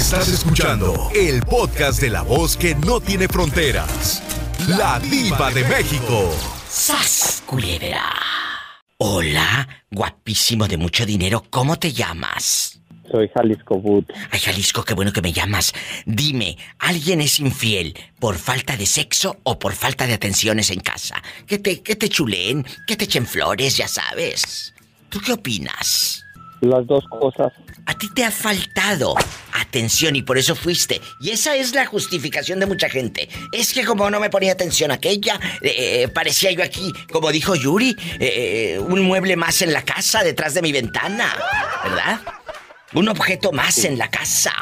[0.00, 4.22] Estás escuchando el podcast de la voz que no tiene fronteras.
[4.66, 6.34] La diva de México.
[6.66, 8.10] ¡Sas, culebra!
[8.96, 12.80] Hola, guapísimo de mucho dinero, ¿cómo te llamas?
[13.12, 14.06] Soy Jalisco Wood.
[14.30, 15.74] Ay, Jalisco, qué bueno que me llamas.
[16.06, 21.22] Dime, ¿alguien es infiel por falta de sexo o por falta de atenciones en casa?
[21.46, 24.72] Que te, que te chuleen, que te echen flores, ya sabes.
[25.10, 26.24] ¿Tú qué opinas?
[26.60, 27.52] Las dos cosas.
[27.86, 29.14] A ti te ha faltado
[29.58, 31.00] atención y por eso fuiste.
[31.20, 33.28] Y esa es la justificación de mucha gente.
[33.52, 37.54] Es que como no me ponía atención aquella, eh, eh, parecía yo aquí, como dijo
[37.54, 41.26] Yuri, eh, un mueble más en la casa, detrás de mi ventana.
[41.84, 42.20] ¿Verdad?
[42.94, 44.52] Un objeto más en la casa.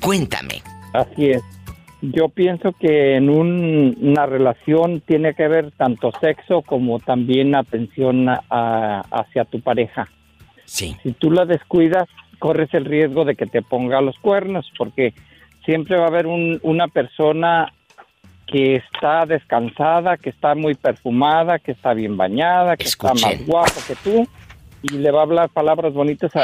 [0.00, 0.62] Cuéntame.
[0.94, 1.42] Así es.
[2.02, 8.28] Yo pienso que en un- una relación tiene que haber tanto sexo como también atención
[8.28, 10.08] a- hacia tu pareja.
[10.70, 10.96] Sí.
[11.02, 15.12] Si tú la descuidas, corres el riesgo de que te ponga los cuernos, porque
[15.64, 17.72] siempre va a haber un- una persona
[18.46, 23.80] que está descansada, que está muy perfumada, que está bien bañada, que está más guapo
[23.86, 24.26] que tú
[24.82, 26.42] y le va a hablar palabras bonitas a,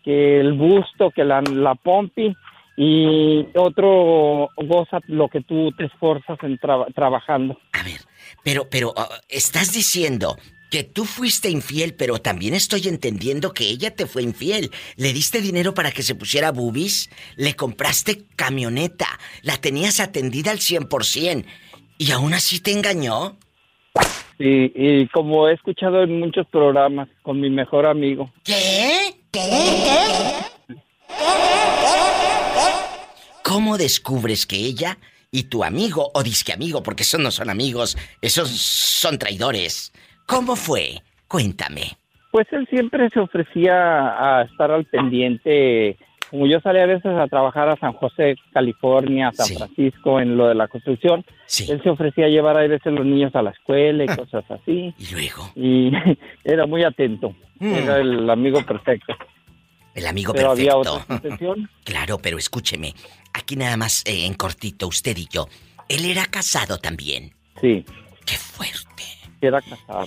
[0.04, 2.34] que el busto, que la, la pompi,
[2.76, 7.58] y otro goza lo que tú te esforzas en traba- trabajando.
[7.72, 8.00] A ver,
[8.42, 10.36] pero, pero, ah, estás diciendo
[10.72, 14.70] que tú fuiste infiel, pero también estoy entendiendo que ella te fue infiel.
[14.96, 19.06] Le diste dinero para que se pusiera boobies, le compraste camioneta,
[19.42, 21.44] la tenías atendida al 100%
[21.98, 23.36] y aún así te engañó.
[24.38, 29.14] Sí, y como he escuchado en muchos programas con mi mejor amigo, ¿Qué?
[33.44, 34.96] ¿Cómo descubres que ella
[35.30, 39.92] y tu amigo, o disque amigo, porque esos no son amigos, esos son traidores?
[40.26, 41.02] ¿Cómo fue?
[41.28, 41.96] Cuéntame.
[42.30, 45.98] Pues él siempre se ofrecía a estar al pendiente.
[46.30, 49.56] Como yo salía a veces a trabajar a San José, California, a San Sí.
[49.56, 51.70] Francisco, en lo de la construcción, Sí.
[51.70, 54.94] él se ofrecía a llevar a veces los niños a la escuela y cosas así.
[54.98, 55.90] Y luego, Y
[56.44, 57.34] era muy atento.
[57.58, 57.74] Mm.
[57.74, 59.14] Era el amigo perfecto.
[59.94, 60.94] el amigo Pero había perfecto.
[60.94, 61.68] otra situación.
[61.84, 62.94] Claro, pero escúcheme.
[63.34, 65.48] Aquí nada más eh, en cortito, usted y yo.
[65.90, 67.32] Él era casado también.
[67.60, 67.84] Sí,
[68.24, 69.02] ¡Qué fuerte!
[69.46, 70.06] Era casado.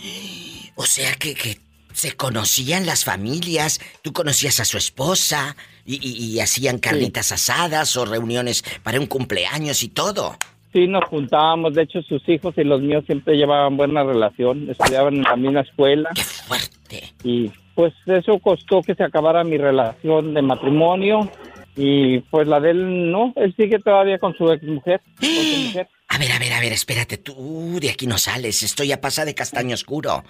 [0.75, 1.57] O sea que, que
[1.93, 7.95] se conocían las familias, tú conocías a su esposa y, y- y hacían carnitas asadas
[7.97, 10.35] o reuniones para un cumpleaños y todo.
[10.73, 11.73] Sí, nos juntábamos.
[11.73, 14.69] De hecho, sus hijos y los míos siempre llevaban buena relación.
[14.69, 16.09] Estudiaban en la misma escuela.
[16.13, 17.13] ¡Qué fuerte!
[17.23, 21.29] y pues eso costó que se acabara mi relación de matrimonio
[21.75, 25.57] y pues la de él no, él sigue todavía con su ex mujer, con su
[25.67, 25.87] mujer.
[26.15, 29.25] A ver, a ver, a ver, espérate, tú de aquí no sales, estoy a pasa
[29.25, 30.23] de castaño oscuro.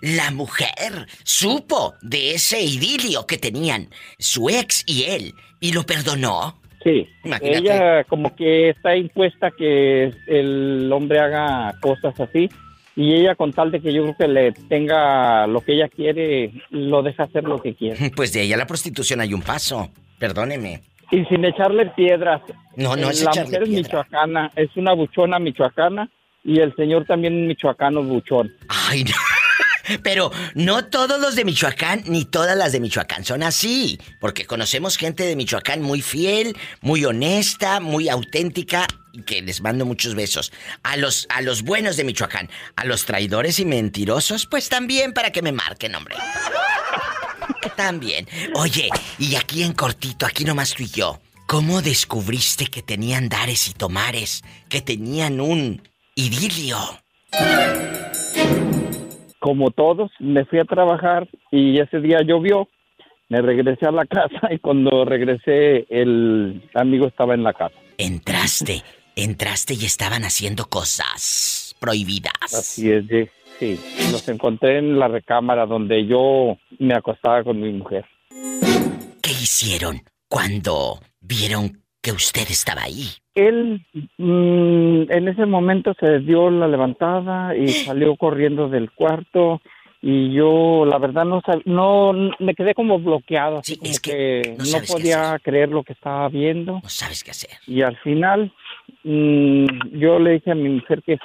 [0.00, 6.60] La mujer supo de ese idilio que tenían su ex y él y lo perdonó.
[6.84, 7.58] Sí, Imagínate.
[7.58, 12.48] ella como que está impuesta que el hombre haga cosas así
[12.94, 16.52] y ella con tal de que yo creo que le tenga lo que ella quiere,
[16.70, 18.12] lo deja hacer lo que quiere.
[18.14, 19.90] Pues de ahí a la prostitución hay un paso,
[20.20, 20.93] perdóneme.
[21.10, 22.42] Y sin echarle piedras.
[22.76, 23.82] No, no es La mujer es piedra.
[23.82, 26.08] michoacana, es una buchona michoacana
[26.42, 28.52] y el señor también es michoacano buchón.
[28.68, 29.14] Ay, no.
[30.02, 34.96] Pero no todos los de Michoacán ni todas las de Michoacán son así, porque conocemos
[34.96, 40.52] gente de Michoacán muy fiel, muy honesta, muy auténtica y que les mando muchos besos.
[40.82, 45.30] A los a los buenos de Michoacán, a los traidores y mentirosos, pues también para
[45.30, 46.16] que me marquen, hombre.
[47.76, 48.26] También.
[48.54, 48.88] Oye,
[49.18, 51.18] y aquí en cortito, aquí nomás tú y yo.
[51.46, 55.82] cómo descubriste que tenían dares y tomares, que tenían un
[56.14, 56.78] idilio?
[59.38, 62.68] Como todos, me fui a trabajar y ese día llovió.
[63.28, 67.74] Me regresé a la casa y cuando regresé el amigo estaba en la casa.
[67.98, 68.82] Entraste,
[69.16, 72.32] entraste y estaban haciendo cosas prohibidas.
[72.42, 73.06] Así es,
[73.58, 73.78] sí.
[74.12, 78.04] Los encontré en la recámara donde yo me acostaba con mi mujer.
[79.22, 83.08] ¿Qué hicieron cuando vieron que usted estaba ahí?
[83.34, 83.84] Él
[84.18, 89.60] mm, en ese momento se dio la levantada y salió corriendo del cuarto
[90.06, 95.38] y yo la verdad no no me quedé como bloqueado sí, es que, no, podía
[95.42, 98.52] creer lo que estaba viendo no sabes qué hacer y al final
[99.02, 101.18] mm, yo le dije a mi mujer que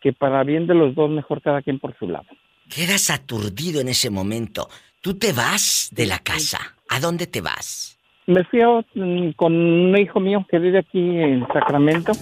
[0.00, 2.26] que para bien de los dos mejor cada quien por su lado
[2.68, 4.68] quedas aturdido en ese momento
[5.00, 7.96] tú te vas de la casa a dónde te vas
[8.26, 12.12] me fui mm, con un hijo mío que vive aquí en Sacramento.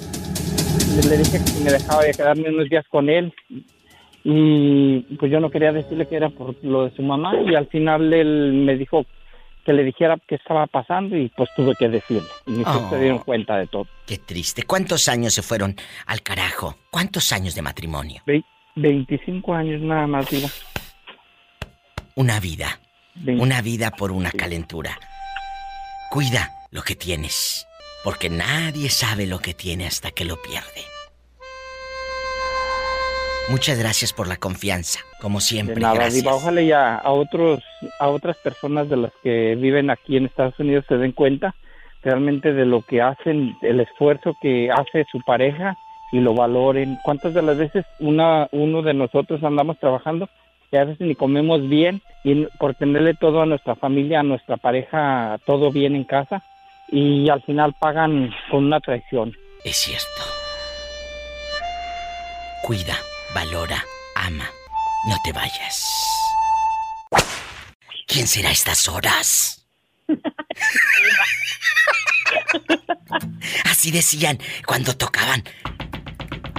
[1.08, 3.32] Le dije que me dejaba de quedarme unos días con él.
[4.22, 7.32] Y pues yo no quería decirle que era por lo de su mamá.
[7.46, 9.06] Y al final él me dijo
[9.64, 12.28] que le dijera qué estaba pasando y pues tuve que decirle.
[12.46, 13.86] Y mis hijos se dieron oh, cuenta de todo.
[14.06, 14.64] Qué triste.
[14.64, 15.74] ¿Cuántos años se fueron
[16.06, 16.76] al carajo?
[16.90, 18.22] ¿Cuántos años de matrimonio?
[18.76, 20.48] 25 años nada más, digo.
[22.14, 22.78] Una vida.
[23.26, 24.98] Una vida por una calentura.
[26.10, 27.66] Cuida lo que tienes,
[28.02, 30.93] porque nadie sabe lo que tiene hasta que lo pierde.
[33.50, 35.76] Muchas gracias por la confianza, como siempre.
[35.76, 37.62] nada, ojalá ya a otros,
[38.00, 41.54] a otras personas de las que viven aquí en Estados Unidos se den cuenta
[42.02, 45.76] realmente de lo que hacen, el esfuerzo que hace su pareja
[46.12, 46.98] y lo valoren.
[47.02, 50.28] ¿Cuántas de las veces una, uno de nosotros andamos trabajando
[50.70, 54.56] y a veces ni comemos bien y por tenerle todo a nuestra familia, a nuestra
[54.56, 56.42] pareja, todo bien en casa
[56.88, 59.34] y al final pagan con una traición.
[59.64, 60.22] Es cierto.
[62.62, 62.96] Cuida,
[63.34, 63.84] valora,
[64.14, 64.48] ama.
[65.06, 65.84] No te vayas.
[68.06, 69.66] ¿Quién será a estas horas?
[73.64, 75.44] Así decían cuando tocaban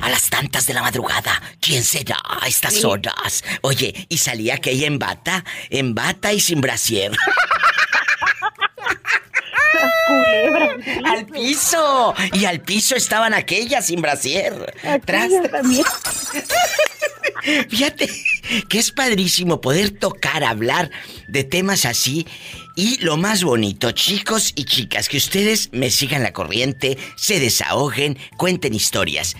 [0.01, 1.41] a las tantas de la madrugada.
[1.59, 3.43] ¿Quién será a estas horas?
[3.61, 7.11] Oye, y salía aquella en bata, en bata y sin brasier.
[11.05, 12.13] al piso.
[12.33, 14.73] Y al piso estaban aquellas sin brasier.
[15.05, 15.31] Tras...
[17.69, 18.09] Fíjate
[18.69, 20.89] que es padrísimo poder tocar, hablar
[21.27, 22.25] de temas así.
[22.75, 28.17] Y lo más bonito, chicos y chicas, que ustedes me sigan la corriente, se desahoguen,
[28.37, 29.35] cuenten historias.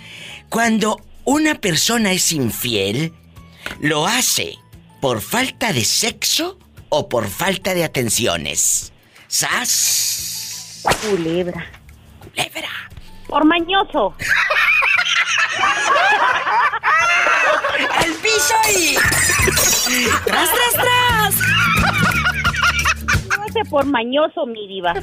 [0.48, 3.12] Cuando una persona es infiel,
[3.80, 4.54] lo hace
[5.00, 6.58] por falta de sexo
[6.88, 8.92] o por falta de atenciones.
[9.28, 10.35] ¿Sas?
[10.94, 11.66] Culebra.
[12.20, 12.68] Culebra.
[13.26, 14.14] Por mañoso.
[17.92, 18.96] ¡Al piso y...
[20.24, 21.34] ¡Tras, tras, tras!
[23.56, 24.94] No por mañoso, mi diva.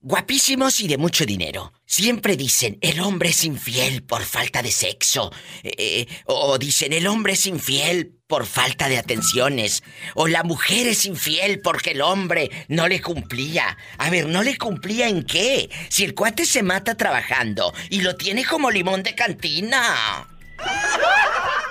[0.00, 1.72] Guapísimos y de mucho dinero.
[1.92, 5.30] Siempre dicen, el hombre es infiel por falta de sexo.
[5.62, 9.82] Eh, eh, o dicen, el hombre es infiel por falta de atenciones.
[10.14, 13.76] O la mujer es infiel porque el hombre no le cumplía.
[13.98, 15.68] A ver, ¿no le cumplía en qué?
[15.90, 20.26] Si el cuate se mata trabajando y lo tiene como limón de cantina.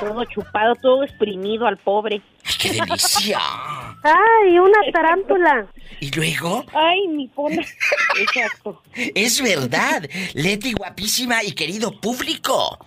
[0.01, 2.23] Todo chupado, todo exprimido al pobre.
[2.43, 3.37] ¡Ay, qué delicia!
[4.03, 5.67] ¡Ay, una tarántula!
[5.99, 6.65] ¿Y luego?
[6.73, 7.63] ¡Ay, mi pobre!
[8.19, 8.81] Exacto.
[8.95, 12.79] Es verdad, Leti guapísima y querido público.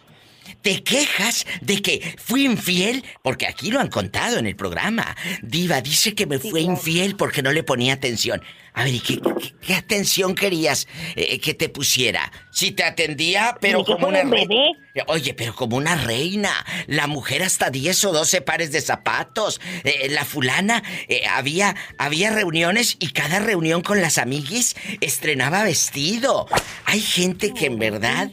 [0.65, 5.15] Te quejas de que fui infiel porque aquí lo han contado en el programa.
[5.43, 8.43] Diva dice que me fue infiel porque no le ponía atención.
[8.73, 12.33] A ver, ¿y qué, atención querías eh, que te pusiera?
[12.51, 14.73] Si te atendía, pero como una bebé.
[15.07, 16.51] Oye, pero como una reina.
[16.87, 19.61] La mujer hasta 10 o 12 pares de zapatos.
[19.85, 26.47] Eh, la fulana, eh, había, había reuniones y cada reunión con las amiguis estrenaba vestido.
[26.87, 28.31] Hay gente que en verdad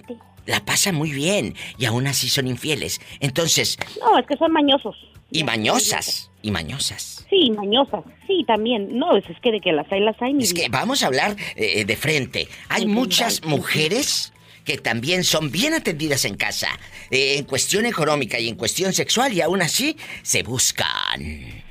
[0.51, 3.01] la pasa muy bien y aún así son infieles.
[3.19, 3.77] Entonces...
[3.99, 4.95] No, es que son mañosos.
[5.31, 6.29] Y mañosas.
[6.41, 7.25] Y mañosas.
[7.29, 8.03] Sí, mañosas.
[8.27, 8.97] Sí, también.
[8.97, 10.37] No, es, que de que las hay, las hay.
[10.39, 12.47] Es que vamos a hablar eh, de frente.
[12.67, 14.33] Hay muchas mujeres
[14.65, 16.67] que también son bien atendidas en casa,
[17.09, 21.63] eh, en cuestión económica y en cuestión sexual, y aún así se buscan.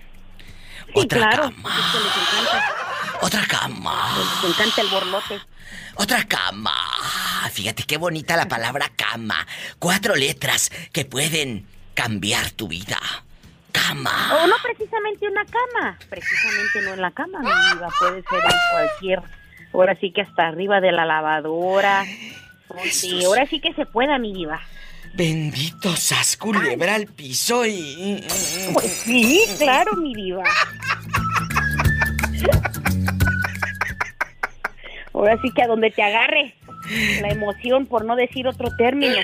[0.94, 1.74] Otra cama.
[3.22, 4.16] Otra cama.
[4.42, 5.40] Les encanta el borlote.
[5.96, 6.74] Otra cama.
[7.52, 9.46] Fíjate qué bonita la palabra cama.
[9.78, 12.98] Cuatro letras que pueden cambiar tu vida.
[13.72, 14.34] cama.
[14.42, 18.58] O no precisamente una cama, precisamente no en la cama, mi diva, puede ser en
[18.72, 19.22] cualquier,
[19.72, 22.04] ahora sí que hasta arriba de la lavadora.
[22.90, 24.60] Sí, ahora sí que se pueda, mi diva.
[25.14, 28.24] Bendito sas culebra al piso y...
[28.72, 30.44] Pues sí, claro, mi diva.
[35.12, 36.54] Ahora sí que a donde te agarre
[37.20, 39.16] la emoción, por no decir otro término.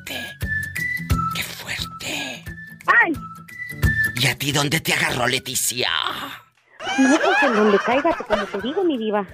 [1.35, 2.45] ¡Qué fuerte!
[2.87, 3.13] ¡Ay!
[4.21, 5.89] ¿Y a ti dónde te agarró Leticia?
[6.99, 9.27] No, pues en donde caiga, como te digo, mi diva.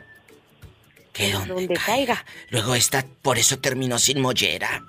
[1.12, 2.14] ¿Qué dónde, donde caiga?
[2.14, 2.24] caiga.
[2.50, 4.84] Luego esta, por eso terminó sin mollera.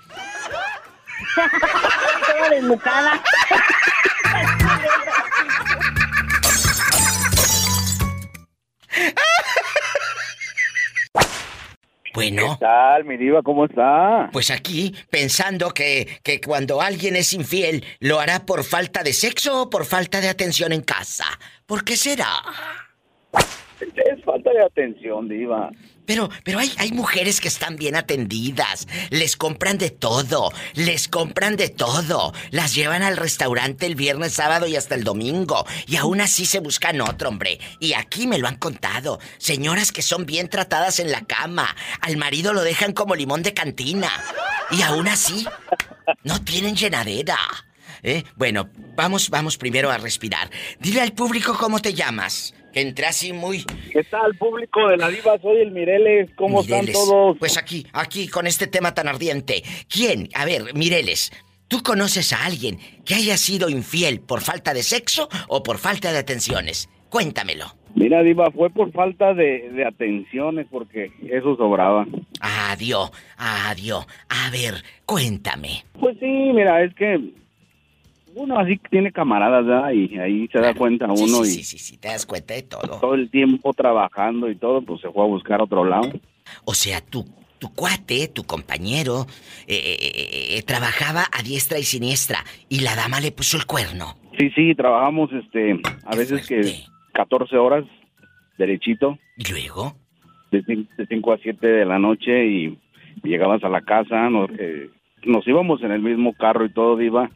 [2.51, 3.23] Desnucada.
[12.17, 13.43] Bueno, ¿Qué tal, mi diva?
[13.43, 14.31] ¿Cómo está?
[14.33, 19.61] pues aquí pensando que, que cuando alguien es infiel lo hará por falta de sexo
[19.61, 21.25] o por falta de atención en casa.
[21.67, 22.31] ¿Por qué será?
[23.79, 25.69] Es falta de atención, diva.
[26.07, 31.57] Pero, pero hay, hay mujeres que están bien atendidas, les compran de todo, les compran
[31.57, 36.21] de todo, las llevan al restaurante el viernes, sábado y hasta el domingo, y aún
[36.21, 37.59] así se buscan otro, hombre.
[37.81, 42.15] Y aquí me lo han contado, señoras que son bien tratadas en la cama, al
[42.15, 44.09] marido lo dejan como limón de cantina,
[44.71, 45.45] y aún así
[46.23, 47.37] no tienen llenadera.
[48.01, 48.23] ¿Eh?
[48.37, 50.49] Bueno, vamos, vamos primero a respirar.
[50.79, 52.53] Dile al público cómo te llamas.
[52.77, 55.39] Que entré así muy, ¿Qué tal, público de la diva?
[55.41, 56.29] Soy el Mireles.
[56.35, 56.89] ¿Cómo Mireles.
[56.89, 57.35] están todos?
[57.39, 59.63] Pues aquí, aquí, con este tema tan ardiente.
[59.89, 60.29] ¿Quién?
[60.35, 61.31] A ver, Mireles,
[61.67, 66.11] ¿tú conoces a alguien que haya sido infiel por falta de sexo o por falta
[66.11, 66.87] de atenciones?
[67.09, 67.65] Cuéntamelo.
[67.95, 72.05] Mira, diva, fue por falta de, de atenciones porque eso sobraba.
[72.41, 74.05] Adiós, adiós.
[74.29, 75.83] A ver, cuéntame.
[75.99, 77.33] Pues sí, mira, es que
[78.37, 79.91] uno así tiene camaradas, ¿verdad?
[79.91, 82.53] Y ahí se da cuenta Sí, uno sí, y sí, sí, sí, te das cuenta
[82.53, 82.99] de todo.
[82.99, 86.09] todo el tiempo trabajando y todo, pues se fue a buscar otro lado.
[86.65, 87.25] O sea, tu,
[87.59, 89.25] tu cuate, tu compañero,
[89.67, 94.15] eh, eh, eh, trabajaba a diestra y siniestra y la dama le puso el cuerno.
[94.37, 95.73] Sí, sí, trabajamos este,
[96.05, 96.69] a Qué veces fuerte.
[96.71, 97.85] que 14 horas,
[98.57, 99.95] derechito, ¿Y luego?
[100.51, 100.63] de
[101.09, 102.77] 5 a 7 de la noche y
[103.23, 104.89] llegabas a la casa, nos, eh,
[105.25, 107.29] nos íbamos en el mismo carro y todo, Diva,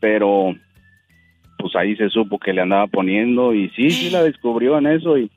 [0.00, 0.54] pero
[1.58, 5.16] pues ahí se supo que le andaba poniendo y sí, sí la descubrió en eso
[5.18, 5.30] y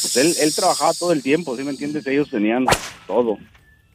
[0.00, 2.06] pues él, él trabajaba todo el tiempo, ¿sí me entiendes?
[2.06, 2.64] Ellos tenían
[3.06, 3.38] todo.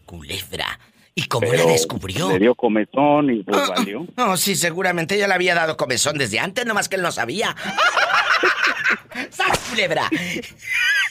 [0.06, 0.80] Culebra.
[1.16, 2.30] ¿Y cómo pero la descubrió?
[2.32, 4.06] Le dio comezón y pues valió.
[4.16, 7.56] No, sí, seguramente ella le había dado comezón desde antes, nomás que él no sabía.
[9.32, 10.08] ¡Sas, culebra!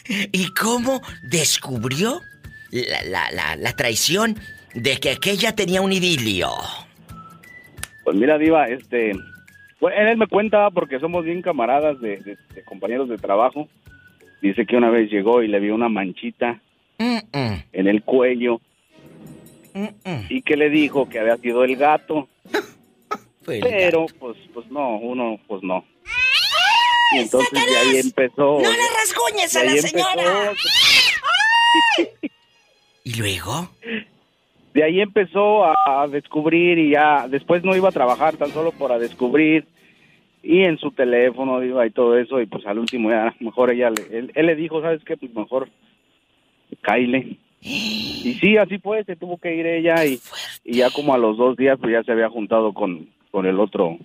[0.09, 2.23] ¿Y cómo descubrió
[2.71, 4.39] la, la- la- la traición
[4.75, 6.51] de que aquella tenía un idilio?
[8.07, 9.13] Pues mira, Diva, este,
[9.81, 13.69] pues, él me cuenta porque somos bien camaradas de, de- de compañeros de trabajo.
[14.41, 16.61] Dice que una vez llegó y le vio una manchita
[16.99, 18.61] Mm, mm, en el cuello
[19.75, 19.87] mm,
[20.31, 22.29] y que le dijo que había sido el gato,
[23.49, 24.15] el pero gato.
[24.21, 25.85] pues pues no, uno pues no.
[27.17, 28.61] Y entonces de ahí empezó.
[28.61, 30.53] ¡No le rasguñes a la señora!
[30.53, 32.11] empezó-
[33.05, 33.69] ¿Y luego?
[34.77, 38.73] De ahí empezó a, a descubrir y ya después no iba a trabajar tan solo
[38.73, 39.65] para descubrir
[40.43, 43.89] y en su teléfono iba y todo eso y pues al último ya mejor ella
[43.89, 45.71] le, él, él le dijo sabes qué pues mejor
[46.83, 50.21] caile y sí así fue se tuvo que ir ella y,
[50.63, 53.59] y ya como a los dos días pues ya se había juntado con con el
[53.59, 53.97] otro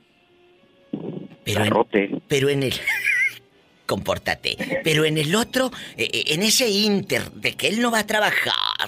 [1.43, 2.11] Pero en, garrote.
[2.29, 2.73] pero en el...
[3.85, 4.55] Compórtate.
[4.85, 8.07] Pero en el otro, eh, eh, en ese inter de que él no va a
[8.07, 8.87] trabajar,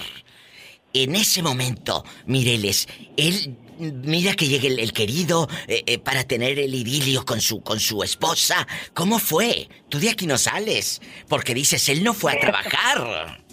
[0.94, 3.56] en ese momento, Mireles, él
[4.04, 8.02] mira que llegue el, querido eh, eh, para tener el idilio con su con su
[8.02, 8.66] esposa.
[8.94, 9.68] ¿Cómo fue?
[9.88, 13.38] Tú de aquí no sales, porque dices él no fue a trabajar.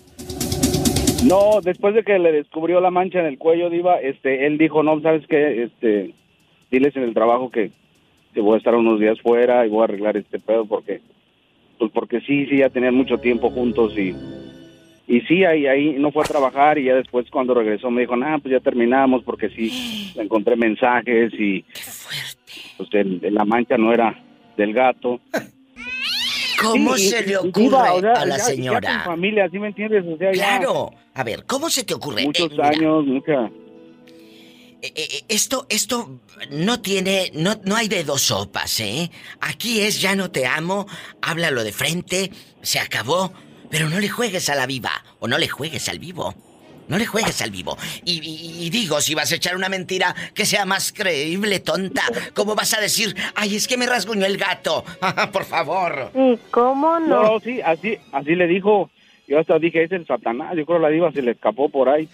[1.26, 4.82] no después de que le descubrió la mancha en el cuello diva este él dijo
[4.82, 6.14] no sabes qué este
[6.72, 7.72] diles en el trabajo que
[8.34, 11.02] que voy a estar unos días fuera y voy a arreglar este pedo porque
[11.78, 14.16] pues porque sí sí ya tenían mucho tiempo juntos y
[15.14, 18.16] y sí ahí ahí no fue a trabajar y ya después cuando regresó me dijo
[18.16, 22.52] nah pues ya terminamos porque sí encontré mensajes y ¡Qué fuerte!
[22.78, 24.18] pues el- la mancha no era
[24.58, 25.20] del gato
[26.62, 29.04] ¿Cómo Sí, y- se le ocurre o sea, a la ya- ya señora?
[29.04, 30.06] con familia ¿sí me entiendes?
[30.08, 30.92] o sea ya Claro.
[31.14, 32.24] A ver, ¿cómo se te ocurre?
[32.24, 33.50] muchos Eh, años mucha
[34.84, 36.20] eh, eh, esto, esto
[36.52, 39.12] no tiene, no, no hay de dos sopas, ¿eh?
[39.40, 40.88] Aquí es ya no te amo,
[41.22, 42.32] háblalo de frente,
[42.64, 43.32] se acabó,
[43.72, 46.36] pero no le juegues a la viva o no le juegues al vivo.
[46.88, 47.78] No le juegues al vivo.
[48.04, 52.74] Y, digo, si vas a echar una mentira que sea más creíble, tonta, ¿cómo vas
[52.74, 54.84] a decir, ay, es que me rasguñó el gato?
[55.32, 56.12] Por favor.
[56.52, 57.24] ¿Cómo no?
[57.24, 58.90] No, sí, así, así le dijo.
[59.26, 60.54] Yo hasta dije, es el Satanás.
[60.58, 62.10] Yo creo que la diva se le escapó por ahí.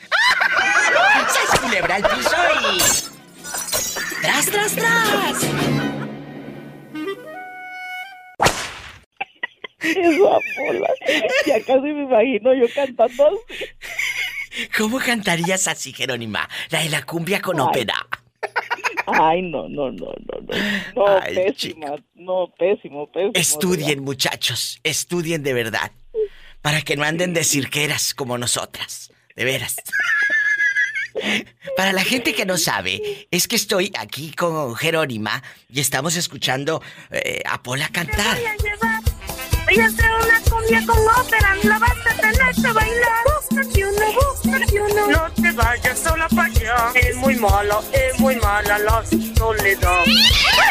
[1.52, 2.36] ¡Se culebra el piso
[2.72, 4.22] y...
[4.22, 5.97] ¡Tras, tras, tras!
[9.96, 10.90] Eso, Apola.
[11.46, 13.66] Ya casi me imagino yo cantando así.
[14.78, 16.48] ¿Cómo cantarías así, Jerónima?
[16.70, 18.08] La de la cumbia con ópera.
[19.06, 21.06] Ay, no, no, no, no, no.
[21.06, 21.96] No, pésima.
[22.16, 23.32] No, pésimo, pésimo.
[23.34, 24.80] Estudien, muchachos.
[24.84, 25.92] Estudien de verdad.
[26.62, 29.12] Para que no anden de cirqueras como nosotras.
[29.36, 29.76] De veras.
[31.76, 36.82] Para la gente que no sabe, es que estoy aquí con Jerónima y estamos escuchando
[37.12, 38.38] eh, a Pola cantar.
[39.68, 43.24] A hacer una cumbia con ópera, la vas a tener que bailar.
[44.78, 45.08] Uno.
[45.08, 46.92] No te vayas sola para allá.
[46.96, 49.04] Es muy mala, es muy mala la
[49.36, 50.06] soledad.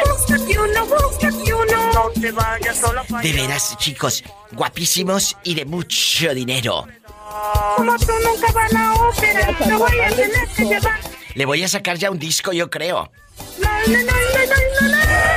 [0.08, 1.92] Búscate uno, búscate uno.
[1.92, 3.32] No te vayas sola para allá.
[3.32, 6.86] De veras, chicos, guapísimos y de mucho dinero.
[7.76, 11.00] Como tú nunca vas a ópera, no voy a tener que llevar.
[11.34, 13.10] Le voy a sacar ya un disco, yo creo.
[13.60, 15.35] No, no, no, no, no, no.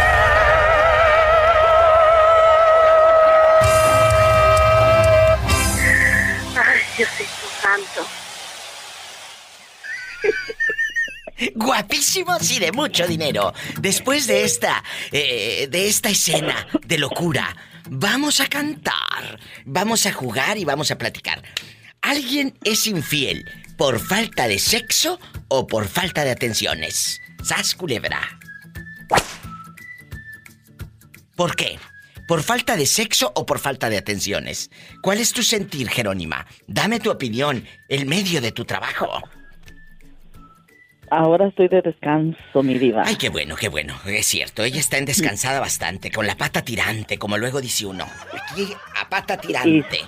[11.56, 13.54] Guapísimos y de mucho dinero.
[13.80, 17.56] Después de esta, eh, de esta escena de locura,
[17.90, 21.42] vamos a cantar, vamos a jugar y vamos a platicar.
[22.02, 23.46] ¿Alguien es infiel
[23.78, 27.20] por falta de sexo o por falta de atenciones?
[27.44, 28.40] Sas culebra.
[31.36, 31.80] ¿Por qué?
[32.28, 34.70] ¿Por falta de sexo o por falta de atenciones?
[35.02, 36.46] ¿Cuál es tu sentir, Jerónima?
[36.68, 39.24] Dame tu opinión, el medio de tu trabajo.
[41.12, 43.04] Ahora estoy de descanso, mi diva.
[43.06, 43.96] Ay, qué bueno, qué bueno.
[44.06, 48.06] Es cierto, ella está en descansada bastante, con la pata tirante, como luego dice uno.
[48.34, 50.02] Aquí a pata tirante.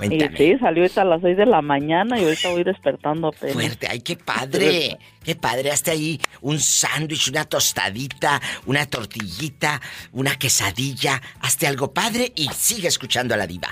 [0.00, 3.54] Y sí, salió a las 6 de la mañana y ahorita voy despertando apenas.
[3.54, 4.96] Fuerte, ay, qué padre.
[5.28, 9.78] Qué padre, hasta ahí un sándwich, una tostadita, una tortillita,
[10.12, 13.68] una quesadilla, hazte algo padre y sigue escuchando a la diva.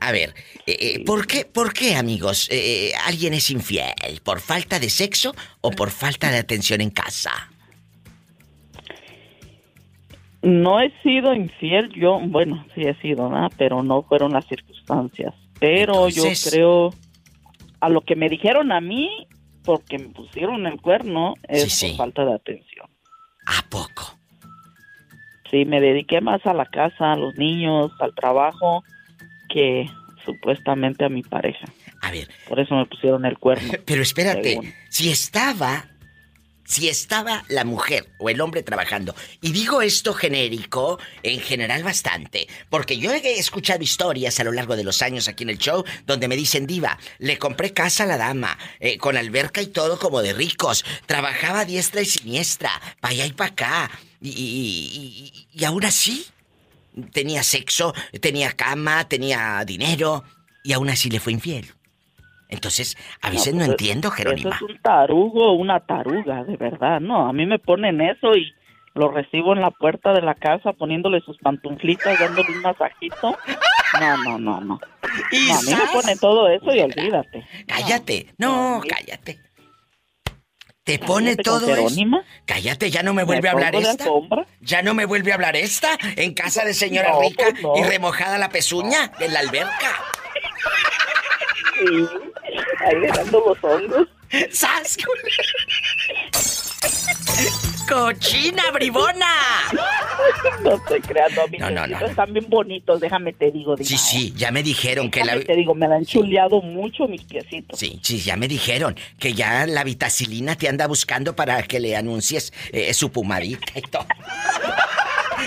[0.00, 0.34] A ver,
[0.66, 4.20] eh, eh, ¿por, qué, ¿por qué, amigos, eh, alguien es infiel?
[4.22, 7.32] ¿Por falta de sexo o por falta de atención en casa?
[10.42, 13.48] No he sido infiel, yo, bueno, sí he sido, ¿no?
[13.56, 15.32] Pero no fueron las circunstancias.
[15.60, 16.94] Pero yo creo,
[17.80, 19.26] a lo que me dijeron a mí,
[19.64, 22.86] porque me pusieron el cuerno, es por falta de atención.
[23.46, 24.18] ¿A poco?
[25.50, 28.84] Sí, me dediqué más a la casa, a los niños, al trabajo,
[29.48, 29.88] que
[30.24, 31.66] supuestamente a mi pareja.
[32.02, 32.28] A ver.
[32.48, 33.72] Por eso me pusieron el cuerno.
[33.86, 35.86] Pero espérate, si estaba
[36.68, 39.16] si estaba la mujer o el hombre trabajando.
[39.40, 44.76] Y digo esto genérico, en general bastante, porque yo he escuchado historias a lo largo
[44.76, 48.06] de los años aquí en el show donde me dicen, diva, le compré casa a
[48.06, 53.12] la dama, eh, con alberca y todo como de ricos, trabajaba diestra y siniestra, para
[53.12, 56.26] allá y para acá, y, y, y aún así
[57.12, 60.22] tenía sexo, tenía cama, tenía dinero,
[60.62, 61.72] y aún así le fue infiel.
[62.48, 64.56] Entonces, a veces no, pues, entiendo, Jerónima.
[64.56, 67.00] Eso es un tarugo, una taruga, de verdad.
[67.00, 68.52] No, a mí me ponen eso y
[68.94, 73.36] lo recibo en la puerta de la casa poniéndole sus pantuflitas, dándole un masajito.
[74.00, 74.80] No, no, no, no.
[75.02, 77.46] a mí me ponen todo eso y olvídate.
[77.66, 79.38] Cállate, no, cállate.
[80.84, 82.00] Te pone todo eso.
[82.46, 84.06] Cállate, ya no me vuelve a hablar esta.
[84.60, 88.38] Ya no me vuelve a hablar esta en casa de señora rica pues y remojada
[88.38, 90.02] la pezuña en la alberca.
[91.78, 92.27] Sí
[92.88, 94.08] ahí dejando los hongos.
[94.50, 94.98] ¡Sas!
[97.88, 99.26] ¡Cochina, bribona!
[100.62, 103.76] No estoy creando, no, no, no, Están bien bonitos, déjame te digo.
[103.78, 105.40] sí, sí, ya me dijeron que la...
[105.40, 107.78] Te digo, me han chuleado mucho mis piecitos.
[107.78, 111.96] Sí, sí, ya me dijeron que ya la vitacilina te anda buscando para que le
[111.96, 114.06] anuncies eh, su pomadita y todo.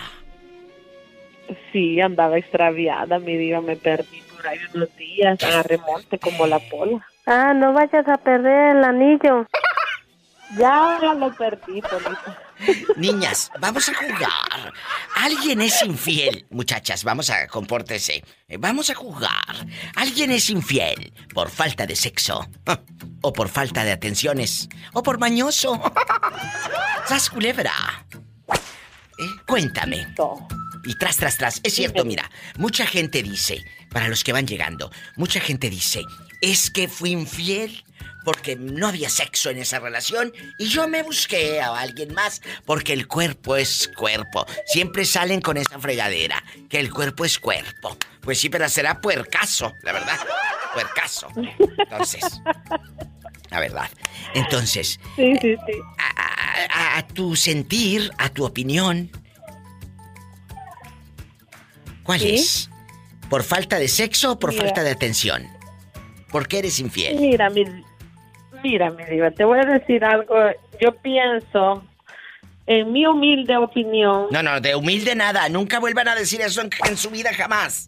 [1.71, 6.59] Sí, andaba extraviada, mi diva, me perdí por ahí unos días, agarré monte como la
[6.59, 7.03] pola.
[7.25, 9.47] Ah, no vayas a perder el anillo.
[10.57, 11.81] Ya lo perdí.
[12.95, 14.73] Niñas, vamos a jugar.
[15.15, 16.45] Alguien es infiel.
[16.49, 18.23] Muchachas, vamos a compórtese.
[18.47, 19.67] Eh, Vamos a jugar.
[19.95, 22.47] Alguien es infiel por falta de sexo.
[23.21, 24.69] O por falta de atenciones.
[24.93, 25.81] O por mañoso.
[27.07, 27.73] ¡Sas culebra!
[28.49, 30.07] Eh, Cuéntame.
[30.85, 31.61] Y tras, tras, tras.
[31.63, 32.29] Es cierto, mira.
[32.57, 36.01] Mucha gente dice, para los que van llegando, mucha gente dice,
[36.41, 37.83] es que fui infiel
[38.23, 42.93] porque no había sexo en esa relación y yo me busqué a alguien más porque
[42.93, 44.45] el cuerpo es cuerpo.
[44.65, 47.97] Siempre salen con esa fregadera, que el cuerpo es cuerpo.
[48.21, 50.17] Pues sí, pero será puercaso, la verdad.
[50.73, 51.27] Puercaso.
[51.77, 52.23] Entonces,
[53.51, 53.89] la verdad.
[54.33, 55.73] Entonces, Sí, sí, sí.
[55.99, 59.11] a, a- a tu sentir, a tu opinión,
[62.03, 62.69] ¿cuál es?
[63.29, 64.63] ¿Por falta de sexo o por Mira.
[64.65, 65.47] falta de atención?
[66.31, 67.19] ¿Por qué eres infiel?
[67.19, 67.63] Mira, mi,
[68.63, 70.35] mira, mi diva, te voy a decir algo.
[70.79, 71.83] Yo pienso,
[72.65, 75.49] en mi humilde opinión, No, no, de humilde nada.
[75.49, 77.87] Nunca vuelvan a decir eso en, en su vida jamás.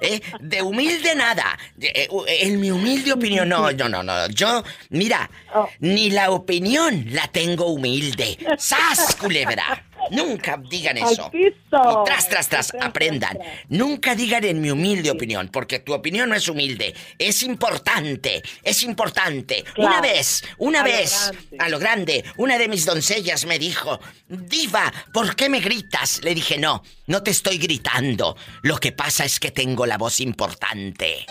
[0.00, 0.20] ¿Eh?
[0.40, 1.58] De humilde nada.
[1.80, 4.28] Eh, u- en mi humilde opinión, no, no, no, no.
[4.28, 5.68] Yo, mira, Oh.
[5.80, 8.38] ni la opinión la tengo humilde.
[8.56, 9.84] ¡Sas, culebra!
[10.10, 11.30] Nunca digan eso.
[11.32, 13.38] Y tras, tras, tras, aprendan.
[13.68, 16.94] Nunca digan en mi humilde opinión, porque tu opinión no es humilde.
[17.18, 19.64] Es importante, es importante.
[19.74, 19.90] Claro.
[19.90, 24.92] Una vez, una A vez, a lo grande, una de mis doncellas me dijo, Diva,
[25.12, 26.20] ¿por qué me gritas?
[26.22, 28.36] Le dije, no, no te estoy gritando.
[28.62, 31.26] Lo que pasa es que tengo la voz importante.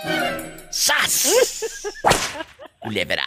[0.69, 1.29] ¡Sas!
[2.79, 3.25] Culebra.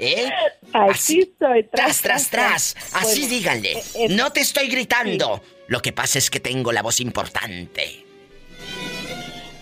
[0.00, 0.30] ¿Eh?
[0.72, 2.76] Aquí estoy, Tras, tras, tras.
[2.94, 3.72] Así Bueno, díganle.
[3.72, 5.42] eh, eh, No te estoy gritando.
[5.68, 8.04] Lo que pasa es que tengo la voz importante.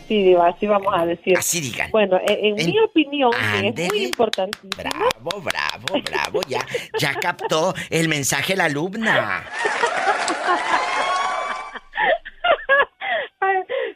[0.07, 1.37] Sí, diva, así vamos a decir.
[1.37, 1.90] Así digan.
[1.90, 3.31] Bueno, en, en mi opinión,
[3.62, 4.70] es muy importantísimo.
[4.77, 6.40] Bravo, bravo, bravo.
[6.48, 6.64] Ya,
[6.98, 9.44] ya captó el mensaje la alumna.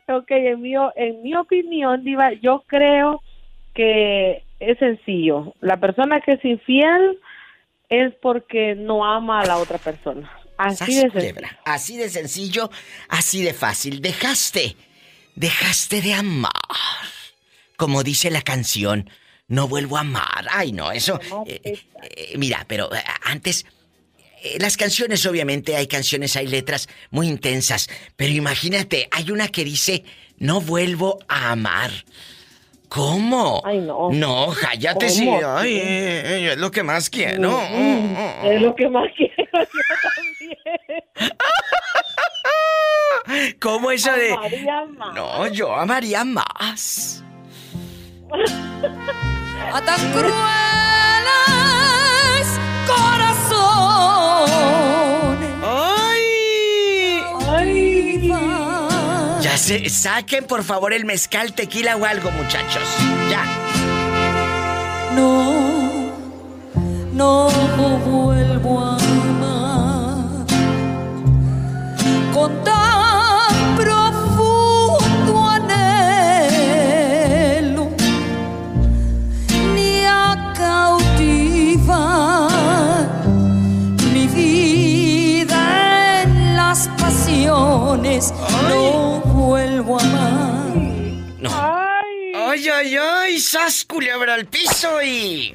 [0.08, 3.22] ok, en mi, en mi opinión, Diva, yo creo
[3.74, 5.54] que es sencillo.
[5.60, 7.18] La persona que es infiel
[7.88, 10.30] es porque no ama a la otra persona.
[10.56, 11.48] Así de sencillo.
[11.64, 12.70] Así de sencillo,
[13.08, 14.00] así de fácil.
[14.00, 14.76] Dejaste,
[15.34, 16.52] dejaste de amar.
[17.76, 19.10] Como dice la canción,
[19.48, 20.46] no vuelvo a amar.
[20.50, 21.18] Ay, no, eso.
[21.46, 21.82] Eh, esa.
[22.04, 23.66] eh, mira, pero eh, antes.
[24.44, 27.88] eh, Las canciones, obviamente, hay canciones, hay letras muy intensas.
[28.16, 30.04] Pero imagínate, hay una que dice,
[30.38, 31.90] no vuelvo a amar.
[32.92, 33.62] ¿Cómo?
[33.64, 34.10] Ay, no.
[34.12, 35.24] No, cállate, sí.
[35.24, 35.56] ¿Cómo?
[35.56, 37.50] Ay, eh, eh, es lo que más quiero.
[37.50, 39.60] Mm, Es lo que más quiero yo
[40.02, 40.58] también.
[43.60, 44.32] ¿Cómo eso de.?
[44.34, 45.14] Amaría más.
[45.14, 47.24] No, yo amaría más.
[49.72, 50.32] a tan crueles
[54.02, 55.50] corazones.
[55.64, 57.22] ¡Ay!
[57.48, 58.28] Ay,
[59.56, 62.82] Se saquen por favor el mezcal, tequila o algo, muchachos.
[63.30, 63.44] Ya.
[65.14, 66.22] No,
[67.12, 67.48] no
[67.98, 69.01] vuelvo a
[93.82, 95.54] sas culebra al piso y.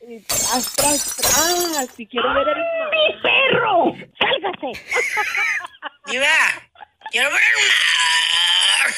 [0.00, 2.90] y tras, tras, tras, si quiero ver el mar.
[2.92, 3.92] ¡Mi perro!
[4.18, 4.72] ¡Sálgase!
[6.06, 6.26] Diva,
[7.10, 8.94] quiero ver el mar.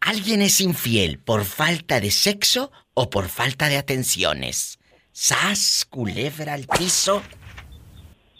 [0.00, 4.78] ¿Alguien es infiel por falta de sexo o por falta de atenciones?
[5.12, 7.22] ¿Sas, culebra al piso?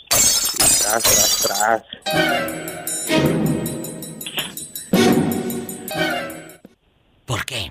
[0.09, 2.98] Tras, tras, tras.
[7.29, 7.71] ¿Por qué?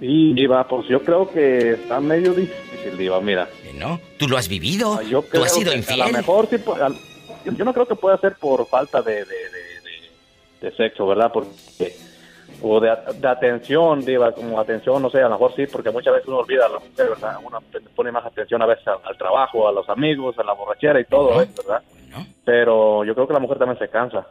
[0.00, 3.48] Sí, Diva, pues yo creo que está medio difícil, Diva, mira.
[3.76, 4.00] ¿No?
[4.18, 5.00] ¿Tú lo has vivido?
[5.02, 6.02] Yo ¿Tú creo has sido que infiel?
[6.02, 6.96] A lo mejor sí, pues, al-
[7.44, 11.30] yo, yo no creo que pueda ser por falta de, de, de- de- sexo, ¿verdad?
[11.32, 11.94] Porque,
[12.62, 16.26] o de, atención, Diva, como atención, no sé, a lo mejor sí, porque muchas veces
[16.28, 17.36] uno olvida a la mujer, ¿verdad?
[17.44, 17.58] Uno
[17.94, 21.04] pone más atención a veces al, al trabajo, a los amigos, a la borrachera y
[21.04, 21.36] todo.
[21.36, 21.82] ¿verdad?
[22.44, 24.26] Pero yo creo que la mujer también se cansa.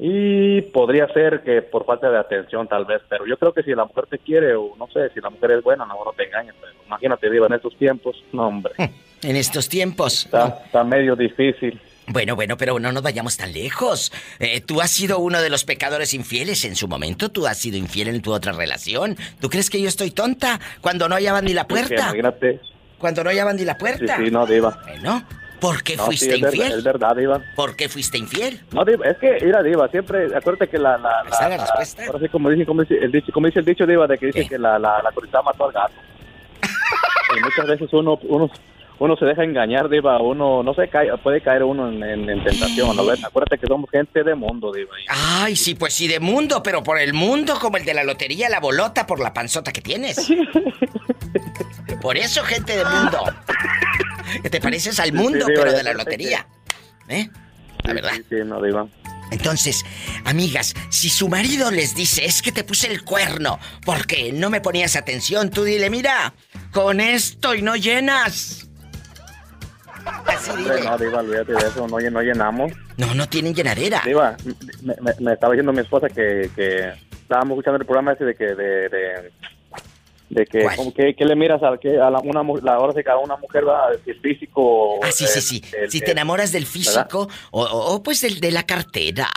[0.00, 3.74] Y podría ser que por falta de atención tal vez, pero yo creo que si
[3.74, 6.24] la mujer te quiere o no sé, si la mujer es buena, mejor no te
[6.26, 8.72] engañes, pero imagínate, Diva, en estos tiempos, no hombre,
[9.22, 10.26] En estos tiempos.
[10.26, 11.80] está, está medio difícil.
[12.06, 14.12] Bueno, bueno, pero no nos vayamos tan lejos.
[14.38, 17.28] Eh, tú has sido uno de los pecadores infieles en su momento.
[17.28, 19.16] Tú has sido infiel en tu otra relación.
[19.40, 21.94] ¿Tú crees que yo estoy tonta cuando no hallaban ni la puerta?
[22.04, 22.60] imagínate,
[22.98, 24.16] Cuando no hallaban ni la sí, puerta.
[24.16, 24.80] sí, no, Diva.
[24.86, 25.22] Bueno,
[25.60, 26.72] ¿por qué No, fuiste sí, es, ver- infiel?
[26.78, 27.40] es verdad, Diva.
[27.56, 28.60] ¿Por qué fuiste infiel?
[28.72, 30.98] No, Diva, es que, mira, Diva, siempre, acuérdate que la...
[30.98, 32.06] la, la, ¿Esa es la respuesta?
[32.06, 34.26] Ahora sí, como dice, como dice el dicho, como dice, el dicho Diva, de que
[34.26, 34.48] dice ¿Qué?
[34.48, 35.02] que la, la,
[35.44, 35.94] mató al gato.
[37.36, 38.50] y muchas veces uno, uno,
[39.00, 42.42] uno se deja engañar, Diva, uno, no sé, cae, puede caer uno en, en- en
[42.44, 43.02] tentación, ¿no?
[43.02, 44.90] Acuérdate que somos gente de mundo, Diva.
[45.08, 48.48] Ay, sí, pues sí, de mundo, pero por el mundo, como el de la lotería,
[48.48, 50.28] la bolota, por la panzota que tienes.
[52.00, 53.18] Por eso, gente de mundo.
[54.42, 56.46] Que te pareces al mundo, Sí, digo, pero de la lotería.
[57.08, 57.28] ¿Eh?
[57.82, 58.12] La verdad.
[58.14, 58.86] Sí, sí, no, Diva.
[59.30, 59.84] Entonces,
[60.24, 64.60] amigas, si su marido les dice, es que te puse el cuerno porque no me
[64.60, 66.32] ponías atención, tú dile, mira,
[66.72, 68.67] con esto y no llenas.
[70.26, 70.50] Así
[70.84, 72.72] no, Diva, olvídate de eso, no, no llenamos.
[72.96, 74.02] No, no tienen llenadera.
[74.04, 74.36] Diva,
[74.82, 78.34] me, me- me estaba diciendo mi esposa que, que estábamos escuchando el programa ese de
[78.34, 79.32] que de, de,
[80.30, 83.02] de que, como que, que le miras a, que a la, una la hora de
[83.04, 85.62] cada una mujer va el físico Ah, sí, el- sí, sí.
[85.76, 89.28] el- si el- te enamoras del físico, o, o- o, pues del- de, la cartera,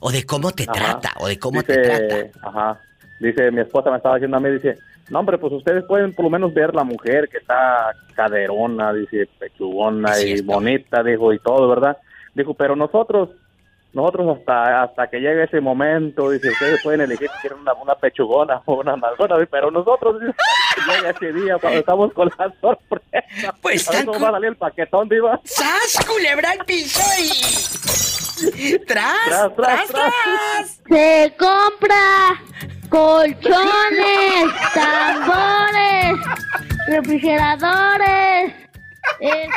[0.00, 0.72] o de cómo te Ajá.
[0.72, 2.48] trata, o de cómo dice, te trata.
[2.48, 2.80] Ajá.
[3.20, 4.78] Dice, mi esposa me estaba diciendo a mí, dice,
[5.10, 9.28] no, hombre, pues ustedes pueden por lo menos ver la mujer que está caderona, dice,
[9.38, 11.96] pechugona y bonita, dijo, y todo, ¿verdad?
[12.34, 13.30] Dijo, pero nosotros,
[13.92, 17.94] nosotros hasta hasta que llegue ese momento, dice, ustedes pueden elegir si quieren una, una
[17.96, 20.32] pechugona o una nalgona, pero nosotros, dice,
[20.86, 23.54] llega ese día cuando estamos con la sorpresa.
[23.60, 25.40] Pues a ver cómo cu- va a salir el paquetón, diva.
[25.44, 28.78] ¡Sas, culebra al piso y...
[28.86, 30.12] ¡Tras, Tras, tras, tras, tras.
[30.24, 30.80] tras!
[30.88, 32.40] Se compra
[32.90, 36.18] colchones, tambores,
[36.88, 38.52] refrigeradores.
[39.20, 39.48] eh,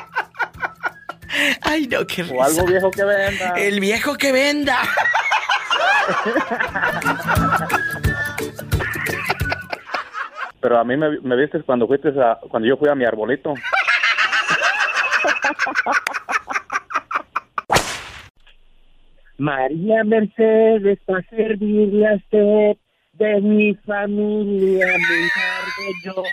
[1.63, 2.36] Ay, no, qué risa.
[2.36, 3.54] O algo viejo que venda.
[3.58, 4.78] El viejo que venda.
[10.62, 13.54] Pero a mí me, me viste cuando fuiste a, cuando yo fui a mi arbolito.
[19.38, 22.78] María Mercedes, para servirle a usted,
[23.13, 26.23] de mi familia me encargo yo.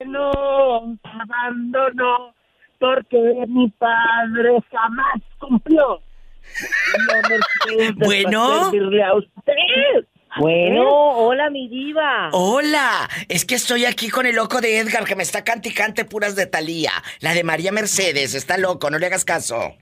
[0.06, 2.34] Nos abandonó
[2.78, 6.00] porque mi padre jamás cumplió.
[7.96, 8.70] Bueno.
[8.70, 10.06] servirle a usted.
[10.38, 12.28] Bueno, hola mi diva.
[12.32, 16.36] Hola, es que estoy aquí con el loco de Edgar que me está canticante puras
[16.36, 16.92] de Talía.
[17.20, 19.74] La de María Mercedes, está loco, no le hagas caso.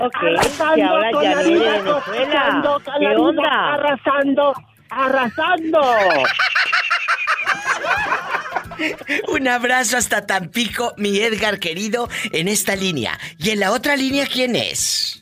[0.00, 2.02] Ok, Arrasando que habla con la Janet de vida, Venezuela.
[2.04, 3.74] cosechando con la ¿Qué vida, onda?
[3.74, 4.54] Arrasando,
[4.90, 5.80] arrasando.
[9.28, 13.18] Un abrazo hasta Tampico, mi Edgar querido, en esta línea.
[13.38, 15.19] ¿Y en la otra línea quién es?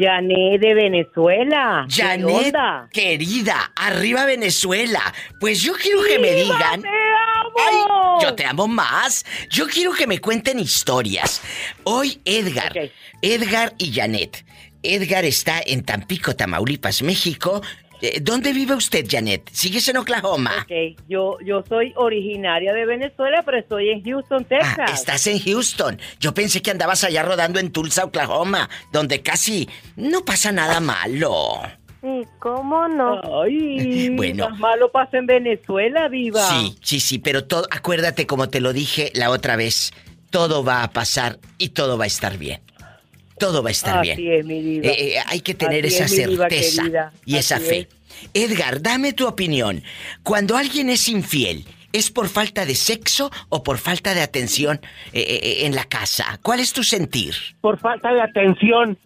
[0.00, 1.86] Janet de Venezuela.
[1.94, 2.88] ¿Qué Janet, onda?
[2.92, 5.12] querida, arriba Venezuela.
[5.38, 6.82] Pues yo quiero que me digan...
[6.82, 8.18] ¡Te amo!
[8.18, 8.24] ¡Ay!
[8.24, 9.24] Yo te amo más.
[9.50, 11.42] Yo quiero que me cuenten historias.
[11.84, 12.72] Hoy Edgar.
[13.20, 14.44] Edgar y Janet.
[14.82, 17.60] Edgar está en Tampico, Tamaulipas, México.
[18.02, 19.48] Eh, ¿Dónde vive usted, Janet?
[19.52, 20.52] ¿Sigues en Oklahoma?
[20.62, 24.78] Ok, yo, yo soy originaria de Venezuela, pero estoy en Houston, Texas.
[24.78, 25.98] Ah, estás en Houston.
[26.18, 31.60] Yo pensé que andabas allá rodando en Tulsa, Oklahoma, donde casi no pasa nada malo.
[32.02, 33.20] ¿Y cómo no?
[33.44, 34.48] Ay, Bueno.
[34.48, 36.40] más malo pasa en Venezuela, viva.
[36.48, 39.92] Sí, sí, sí, pero todo, acuérdate como te lo dije la otra vez,
[40.30, 42.62] todo va a pasar y todo va a estar bien.
[43.40, 44.32] Todo va a estar Así bien.
[44.40, 44.86] es, mi diva.
[44.86, 47.88] Eh, eh, hay que tener Así esa es, mi diva certeza y esa fe.
[48.34, 49.82] Edgar, dame tu opinión.
[50.22, 54.80] Cuando alguien es infiel, ¿es por falta de sexo o por falta de atención
[55.12, 56.38] eh, en la casa?
[56.42, 57.34] ¿Cuál es tu sentir?
[57.60, 58.96] Por falta de atención.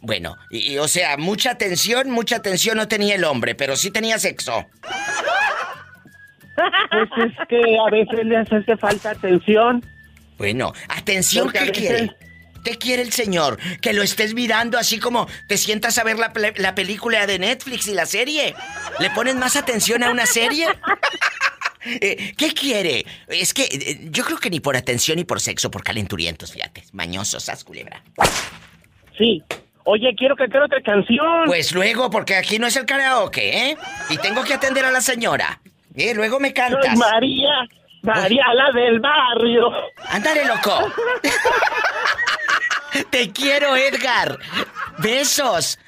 [0.00, 3.90] Bueno, y, y, o sea, mucha atención, mucha atención no tenía el hombre, pero sí
[3.90, 4.64] tenía sexo.
[6.56, 9.84] Pues es que a veces le hace falta atención.
[10.38, 12.16] Bueno, atención, Porque a ¿qué veces- quiere?
[12.64, 13.58] ¿Qué quiere el señor?
[13.80, 17.86] Que lo estés mirando así como te sientas a ver la, la película de Netflix
[17.86, 18.54] y la serie.
[18.98, 20.66] ¿Le ponen más atención a una serie?
[21.86, 23.04] Eh, ¿Qué quiere?
[23.28, 26.82] Es que eh, yo creo que ni por atención ni por sexo, por calenturientos, fíjate.
[26.92, 28.02] Mañosos, haz culebra.
[29.18, 29.42] Sí.
[29.84, 31.44] Oye, quiero que quiero otra canción.
[31.44, 33.76] Pues luego, porque aquí no es el karaoke, ¿eh?
[34.08, 35.60] Y tengo que atender a la señora.
[35.94, 36.86] Eh, luego me cantas.
[36.86, 37.50] Soy María,
[38.00, 39.70] María la del barrio.
[40.08, 40.90] Ándale, loco.
[43.10, 44.38] Te quiero, Edgar.
[44.98, 45.78] Besos.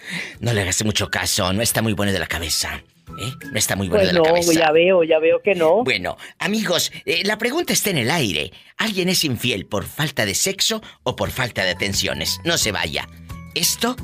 [0.40, 2.82] No le hagas mucho caso, no está muy bueno de la cabeza.
[3.18, 3.32] ¿Eh?
[3.50, 4.52] No está muy bueno Pues de la no, cabeza.
[4.52, 5.84] ya veo, ya veo que no.
[5.84, 8.52] Bueno, amigos, eh, la pregunta está en el aire.
[8.76, 12.40] ¿Alguien es infiel por falta de sexo o por falta de atenciones?
[12.44, 13.08] No se vaya.
[13.54, 13.96] Esto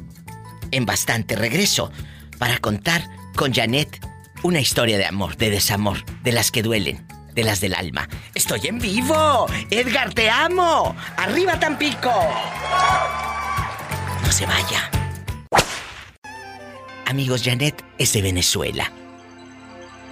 [0.71, 1.93] en bastante regreso
[2.38, 3.03] para contar
[3.37, 4.01] con Janet
[4.45, 8.09] una historia de amor, de desamor, de las que duelen, de las del alma.
[8.35, 9.47] Estoy en vivo.
[9.71, 10.95] Edgar, te amo.
[11.16, 12.12] Arriba Tampico.
[14.25, 14.90] No se vaya.
[17.07, 18.90] Amigos, Janet es de Venezuela.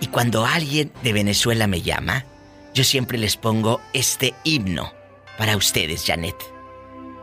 [0.01, 2.25] Y cuando alguien de Venezuela me llama,
[2.75, 4.93] yo siempre les pongo este himno
[5.39, 6.37] para ustedes, Janet.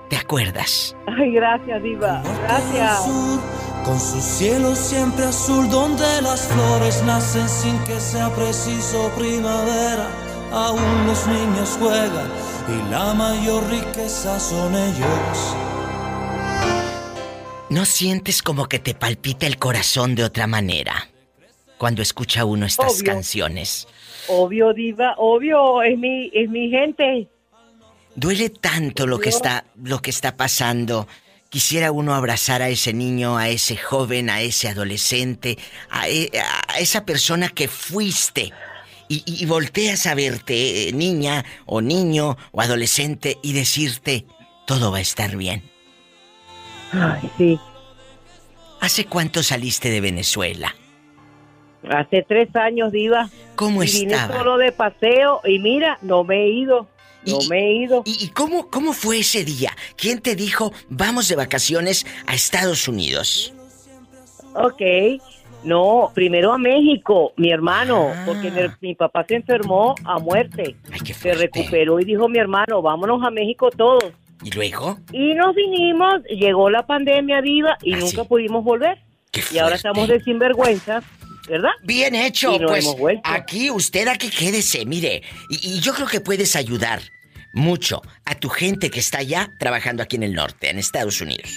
[0.09, 0.95] ¿Te acuerdas?
[1.07, 2.21] Ay, gracias, Diva.
[2.43, 3.03] Gracias.
[3.05, 3.39] Sur,
[3.83, 10.07] con su cielo siempre azul, donde las flores nacen sin que sea preciso primavera.
[10.51, 12.29] Aún los niños juegan
[12.69, 15.55] y la mayor riqueza son ellos.
[17.69, 21.09] ¿No sientes como que te palpita el corazón de otra manera
[21.77, 23.11] cuando escucha uno estas Obvio.
[23.13, 23.87] canciones?
[24.29, 27.27] Obvio, Diva, obvio, es mi, es mi gente.
[28.17, 31.07] Duele tanto lo que está lo que está pasando.
[31.49, 35.57] Quisiera uno abrazar a ese niño, a ese joven, a ese adolescente,
[35.91, 36.31] a, e-
[36.73, 38.51] a esa persona que fuiste.
[39.07, 44.25] Y, y- volteas a verte, eh, niña o niño o adolescente, y decirte,
[44.65, 45.61] todo va a estar bien.
[46.91, 47.59] Ay, sí.
[48.81, 50.73] ¿Hace cuánto saliste de Venezuela?
[51.87, 53.29] Hace tres años, Diva.
[53.55, 54.37] ¿Cómo y vine estaba?
[54.39, 56.89] solo de paseo y mira, no me he ido.
[57.25, 58.03] No me he ido.
[58.05, 59.71] ¿Y, y cómo, cómo fue ese día?
[59.95, 63.53] ¿Quién te dijo, vamos de vacaciones a Estados Unidos?
[64.53, 64.81] Ok.
[65.63, 68.23] No, primero a México, mi hermano, Ah.
[68.25, 70.75] porque mi, mi papá se enfermó a muerte.
[71.13, 74.03] se recuperó y dijo mi hermano, vámonos a México todos.
[74.43, 74.97] ¿Y luego?
[75.11, 78.99] Y nos vinimos, llegó la pandemia viva y nunca pudimos volver.
[79.51, 81.01] y ahora estamos de sinvergüenza,
[81.47, 81.71] ¿verdad?
[81.83, 82.85] Bien hecho, Y pues
[83.23, 85.21] aquí usted aquí quédese, mire.
[85.49, 87.01] Y, y yo creo que puedes ayudar
[87.53, 91.49] mucho a tu gente que está ya trabajando aquí en el norte, en Estados Unidos.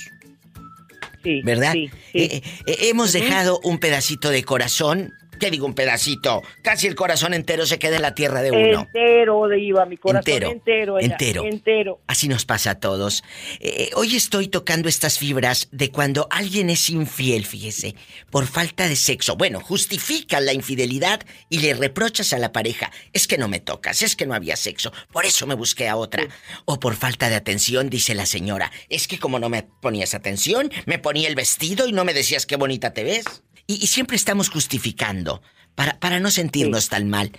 [1.22, 1.72] Sí, ¿Verdad?
[1.72, 5.12] sí, Eh, eh, hemos dejado un pedacito de corazón.
[5.40, 6.42] ¿Qué digo un pedacito?
[6.62, 8.82] Casi el corazón entero se queda en la tierra de uno.
[8.82, 11.00] Entero, Diva, mi corazón Entero, entero.
[11.00, 11.44] entero.
[11.46, 12.00] Entero.
[12.06, 13.24] Así nos pasa a todos.
[13.58, 17.94] Eh, hoy estoy tocando estas fibras de cuando alguien es infiel, fíjese,
[18.30, 19.36] por falta de sexo.
[19.36, 22.90] Bueno, justifica la infidelidad y le reprochas a la pareja.
[23.14, 25.96] Es que no me tocas, es que no había sexo, por eso me busqué a
[25.96, 26.28] otra.
[26.66, 28.70] O por falta de atención, dice la señora.
[28.90, 32.44] Es que como no me ponías atención, me ponía el vestido y no me decías
[32.44, 33.24] qué bonita te ves.
[33.70, 35.42] Y, y siempre estamos justificando
[35.76, 37.30] para, para no sentirnos tan mal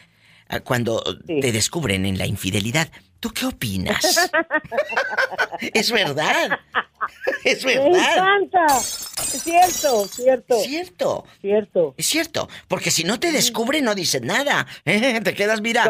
[0.47, 2.89] ah, cuando te descubren en la infidelidad.
[3.19, 4.29] ¿Tú qué opinas?
[5.73, 6.57] es verdad.
[7.43, 8.15] Es Me verdad.
[8.15, 8.65] encanta.
[8.77, 10.59] Es cierto, cierto.
[10.61, 11.25] Cierto.
[11.41, 11.95] Cierto.
[11.97, 12.47] Es cierto.
[12.69, 14.65] Porque si no te descubren, no dices nada.
[14.85, 15.19] ¿eh?
[15.21, 15.83] Te quedas, mira.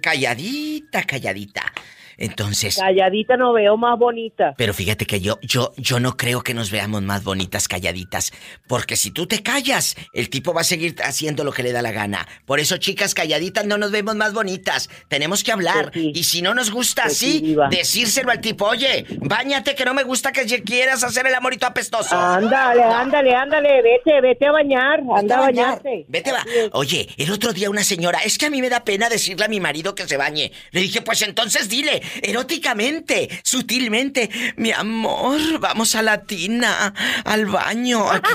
[0.00, 1.72] Calladita, calladita.
[2.16, 2.76] Entonces.
[2.76, 4.54] Calladita no veo más bonita.
[4.56, 8.32] Pero fíjate que yo, yo, yo no creo que nos veamos más bonitas calladitas.
[8.66, 11.82] Porque si tú te callas, el tipo va a seguir haciendo lo que le da
[11.82, 12.26] la gana.
[12.46, 14.90] Por eso, chicas calladitas, no nos vemos más bonitas.
[15.08, 15.90] Tenemos que hablar.
[15.94, 19.94] Y si no nos gusta Pues sí, así, decírselo al tipo, oye, bañate que no
[19.94, 22.16] me gusta que quieras hacer el amorito apestoso.
[22.16, 25.66] Ándale, ándale, ándale, vete, vete a bañar, anda a bañar.
[25.82, 26.04] bañarte.
[26.08, 26.44] Vete va.
[26.72, 29.48] Oye, el otro día una señora, es que a mí me da pena decirle a
[29.48, 30.52] mi marido que se bañe.
[30.70, 36.94] Le dije, pues entonces dile, eróticamente, sutilmente, mi amor, vamos a la tina,
[37.24, 38.10] al baño.
[38.10, 38.28] aquí".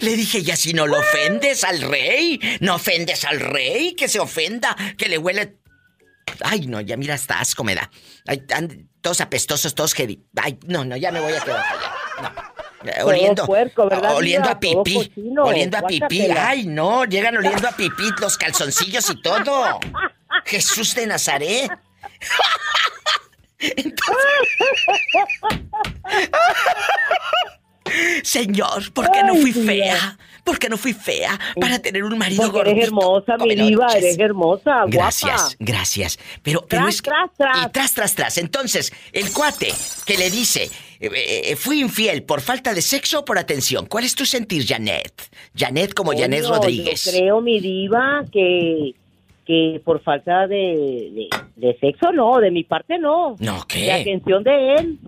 [0.00, 4.18] Le dije, ya si no lo ofendes al rey, no ofendes al rey, que se
[4.20, 5.56] ofenda, que le huele...
[6.42, 7.90] Ay, no, ya mira, hasta asco me da.
[8.26, 10.18] Ay, an- todos apestosos, todos que...
[10.36, 11.64] Ay, no, no, ya me voy a quedar.
[12.22, 12.32] No.
[12.84, 16.22] Eh, Oliendo, puerco, ¿verdad, oliendo a pipí, cochino, oliendo a pipí.
[16.36, 19.80] Ay, no, llegan oliendo a pipí los calzoncillos y todo.
[20.44, 21.70] Jesús de Nazaret.
[28.22, 30.18] Señor, ¿por qué no fui fea?
[30.42, 34.18] ¿Por qué no fui fea para tener un marido Porque eres hermosa, mi diva, eres
[34.18, 35.56] hermosa, Gracias, guapa.
[35.58, 36.18] gracias.
[36.42, 37.66] Pero, pero Tras, es que- tras, tras.
[37.66, 38.38] Y tras, tras, tras.
[38.38, 39.72] Entonces, el cuate
[40.04, 40.70] que le dice,
[41.00, 41.10] eh,
[41.50, 43.86] eh, fui infiel por falta de sexo o por atención.
[43.86, 45.30] ¿Cuál es tu sentir, Janet?
[45.56, 47.04] Janet como Janet Rodríguez.
[47.04, 48.94] Yo creo, mi diva, que,
[49.46, 50.56] que por falta de,
[51.14, 53.36] de, de sexo, no, de mi parte no.
[53.38, 53.80] No, ¿qué?
[53.84, 54.98] De atención de él.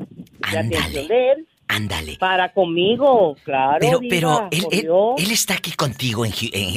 [0.53, 1.47] De atención de él.
[1.69, 2.17] Ándale.
[2.19, 3.79] Para conmigo, claro.
[3.81, 6.33] Pero, diva, pero, él, él- está aquí contigo, en,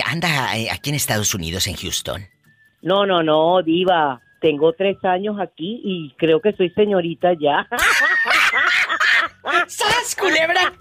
[0.05, 2.25] anda eh, aquí en Estados Unidos, en Houston.
[2.81, 4.21] No, no, no, diva.
[4.41, 7.67] Tengo tres años aquí y creo que soy señorita ya.
[9.67, 10.77] ¡Sas, culebra al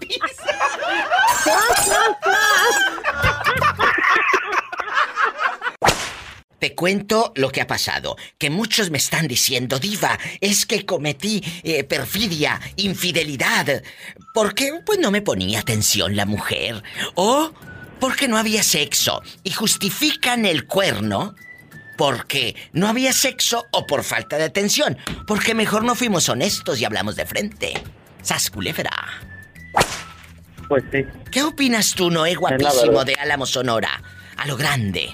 [6.59, 11.41] Te cuento lo que ha pasado, que muchos me están diciendo, diva, es que cometí
[11.63, 13.81] eh, perfidia, infidelidad,
[14.33, 16.83] porque pues no me ponía atención la mujer,
[17.15, 17.53] o
[18.01, 21.33] porque no había sexo, y justifican el cuerno
[21.97, 24.97] porque no había sexo o por falta de atención,
[25.27, 27.73] porque mejor no fuimos honestos y hablamos de frente.
[28.21, 28.91] Sas culebra.
[30.67, 31.03] Pues sí.
[31.31, 33.89] ¿Qué opinas tú, Noé guapísimo de Álamo Sonora?
[34.37, 35.09] A lo grande.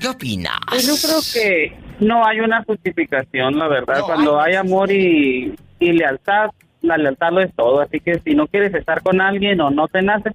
[0.00, 0.58] ¿Qué opinas?
[0.68, 4.00] Pues yo creo que no hay una justificación, la verdad.
[4.00, 6.50] Cuando hay amor y, y lealtad,
[6.80, 7.80] la lealtad lo es todo.
[7.80, 10.30] Así que si no quieres estar con alguien o no te nace,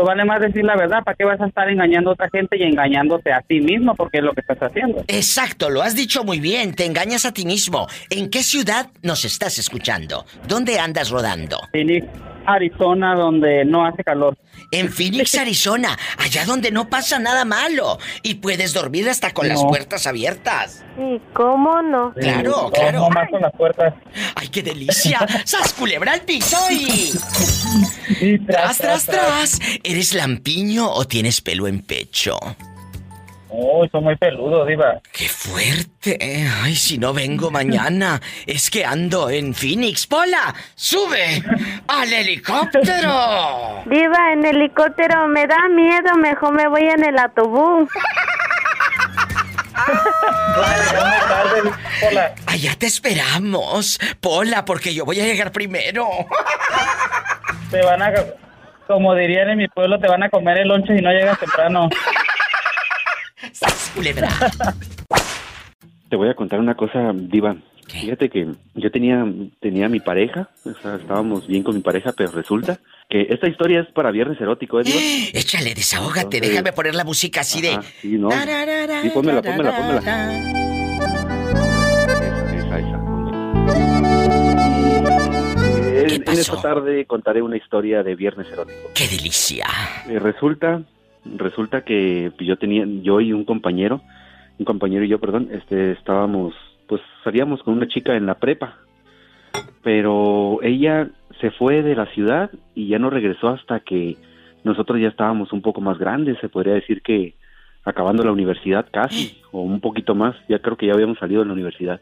[0.00, 1.02] pues vale más decir la verdad.
[1.04, 3.94] ¿Para qué vas a estar engañando a otra gente y engañándote a ti mismo?
[3.94, 5.04] Porque es lo que estás haciendo.
[5.08, 7.86] Exacto, lo has dicho muy bien, te engañas a ti mismo.
[8.08, 10.24] ¿En qué ciudad nos estás escuchando?
[10.48, 11.58] ¿Dónde andas rodando?
[11.72, 12.06] Phoenix,
[12.46, 14.38] Arizona, donde no hace calor.
[14.70, 17.98] En Phoenix, Arizona, allá donde no pasa nada malo.
[18.22, 20.84] Y puedes dormir hasta con las puertas abiertas.
[20.98, 22.12] ¿Y cómo no?
[22.14, 23.00] Claro, claro.
[23.00, 23.94] No más con las puertas.
[24.34, 25.26] ¡Ay, qué delicia!
[25.44, 27.12] ¡Sas culebra al piso y...
[28.46, 29.58] Tras, tras, tras.
[29.82, 32.38] ¿Eres lampiño o tienes pelo en pecho?
[33.52, 35.00] Uy, son muy peludos, diva.
[35.12, 36.18] ¡Qué fuerte!
[36.62, 40.06] Ay, si no vengo mañana, es que ando en Phoenix.
[40.06, 40.54] ¡Pola!
[40.76, 41.42] ¡Sube
[41.88, 43.82] al helicóptero!
[43.86, 47.88] Diva, en helicóptero me da miedo, mejor me voy en el autobús.
[52.46, 56.08] Allá te esperamos, Pola, porque yo voy a llegar primero.
[57.70, 58.12] Te van a,
[58.86, 61.88] como dirían en mi pueblo, te van a comer el lonche si no llegas temprano.
[63.94, 64.28] Culebra!
[66.08, 67.56] Te voy a contar una cosa, Diva.
[67.88, 69.24] Fíjate que yo tenía,
[69.60, 72.78] tenía mi pareja, o sea, estábamos bien con mi pareja, pero resulta
[73.08, 74.98] que esta historia es para viernes erótico, ¿eh, Diva?
[75.40, 77.70] Échale, desahógate, Entonces- déjame poner la música así de...
[77.72, 78.30] Ajá, sí, no.
[78.30, 80.00] Sí, pónmela, pónmela, pónmela.
[82.54, 83.00] Esa, esa.
[85.92, 88.90] Eh, En esta tarde contaré una historia de viernes erótico.
[88.94, 89.66] ¡Qué delicia!
[90.08, 90.82] Eh, resulta,
[91.24, 94.00] resulta que yo tenía, yo y un compañero,
[94.58, 96.54] un compañero y yo, perdón, este, estábamos,
[96.86, 98.76] pues salíamos con una chica en la prepa,
[99.82, 101.08] pero ella
[101.40, 104.16] se fue de la ciudad y ya no regresó hasta que
[104.64, 107.34] nosotros ya estábamos un poco más grandes, se podría decir que
[107.84, 111.46] acabando la universidad casi, o un poquito más, ya creo que ya habíamos salido de
[111.46, 112.00] la universidad.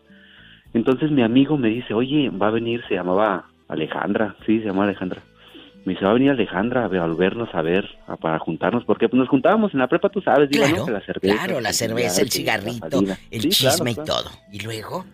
[0.74, 4.84] Entonces mi amigo me dice, oye, va a venir, se llamaba Alejandra, sí, se llama
[4.84, 5.22] Alejandra.
[5.84, 9.18] Me dice, va a venir Alejandra a vernos a ver, a- para juntarnos, porque pues
[9.18, 10.86] nos juntábamos en la prepa, tú sabes, digo, Claro, ¿no?
[10.86, 11.34] Que la cerveza.
[11.44, 13.00] claro, la cerveza, el cigarrito,
[13.30, 14.30] el Sí, claro, chisme y todo.
[14.52, 15.06] ¿Y luego?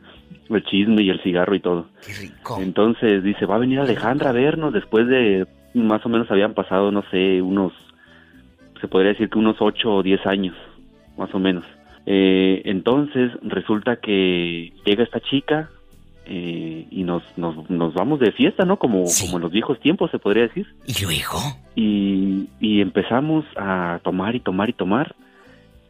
[0.51, 1.87] El chisme y el cigarro y todo.
[2.05, 2.59] Qué rico.
[2.61, 6.91] Entonces dice, va a venir Alejandra a vernos después de, más o menos habían pasado,
[6.91, 7.73] no sé, unos,
[8.81, 10.57] se podría decir que unos 8 o 10 años,
[11.17, 11.65] más o menos.
[12.07, 15.71] Eh, entonces resulta que llega esta chica
[16.27, 18.79] eh, y nos, nos, nos vamos de fiesta, ¿no?
[18.79, 20.67] Como, como en los viejos tiempos, se podría decir.
[20.87, 21.39] ¿Y luego?
[21.75, 25.15] Y, y empezamos a tomar y tomar y tomar.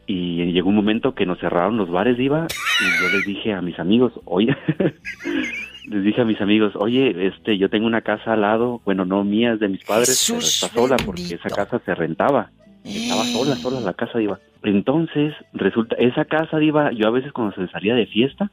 [0.07, 3.61] Y llegó un momento que nos cerraron los bares, Iba, y yo les dije a
[3.61, 4.55] mis amigos, oye,
[5.89, 9.23] les dije a mis amigos, oye, este, yo tengo una casa al lado, bueno, no
[9.23, 12.51] mía, es de mis padres, pero está sola porque esa casa se rentaba.
[12.83, 14.39] Estaba sola, sola la casa, Diva.
[14.61, 18.51] Entonces, resulta, esa casa, Diva, yo a veces cuando se salía de fiesta,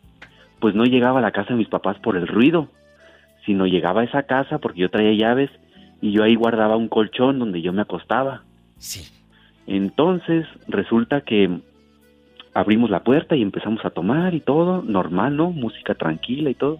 [0.62, 2.68] pues no llegaba a la casa de mis papás por el ruido,
[3.44, 5.50] sino llegaba a esa casa porque yo traía llaves
[6.00, 8.44] y yo ahí guardaba un colchón donde yo me acostaba.
[8.78, 9.02] Sí.
[9.66, 11.50] Entonces, resulta que
[12.54, 15.50] abrimos la puerta y empezamos a tomar y todo, normal, ¿no?
[15.50, 16.78] Música tranquila y todo.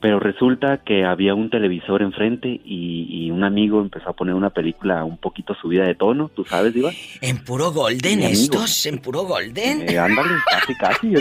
[0.00, 4.50] Pero resulta que había un televisor enfrente y, y un amigo empezó a poner una
[4.50, 6.90] película un poquito subida de tono, ¿tú sabes, Diva?
[7.22, 8.86] ¿En puro golden estos?
[8.86, 9.88] ¿En puro golden?
[9.88, 11.14] Eh, ándale, casi, casi.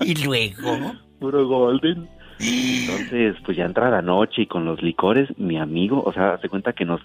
[0.04, 0.92] ¿Y luego?
[1.18, 2.08] puro golden.
[2.40, 6.48] Entonces, pues ya entra la noche y con los licores, mi amigo, o sea, se
[6.48, 7.00] cuenta que nos,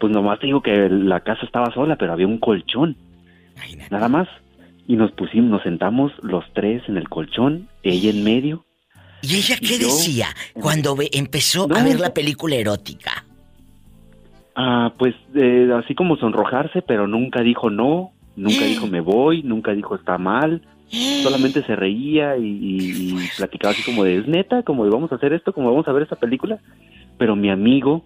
[0.00, 2.96] pues nomás te digo que la casa estaba sola, pero había un colchón.
[3.90, 4.28] Nada más.
[4.86, 8.64] Y nos pusimos, nos sentamos los tres en el colchón, ella en medio.
[9.22, 13.24] ¿Y ella qué decía cuando empezó a ver la película erótica?
[14.54, 19.72] Ah, pues eh, así como sonrojarse, pero nunca dijo no, nunca dijo me voy, nunca
[19.72, 20.62] dijo está mal,
[21.22, 25.12] solamente se reía y, y- y platicaba así como de es neta, como de vamos
[25.12, 26.58] a hacer esto, como vamos a ver esta película.
[27.18, 28.02] Pero mi amigo,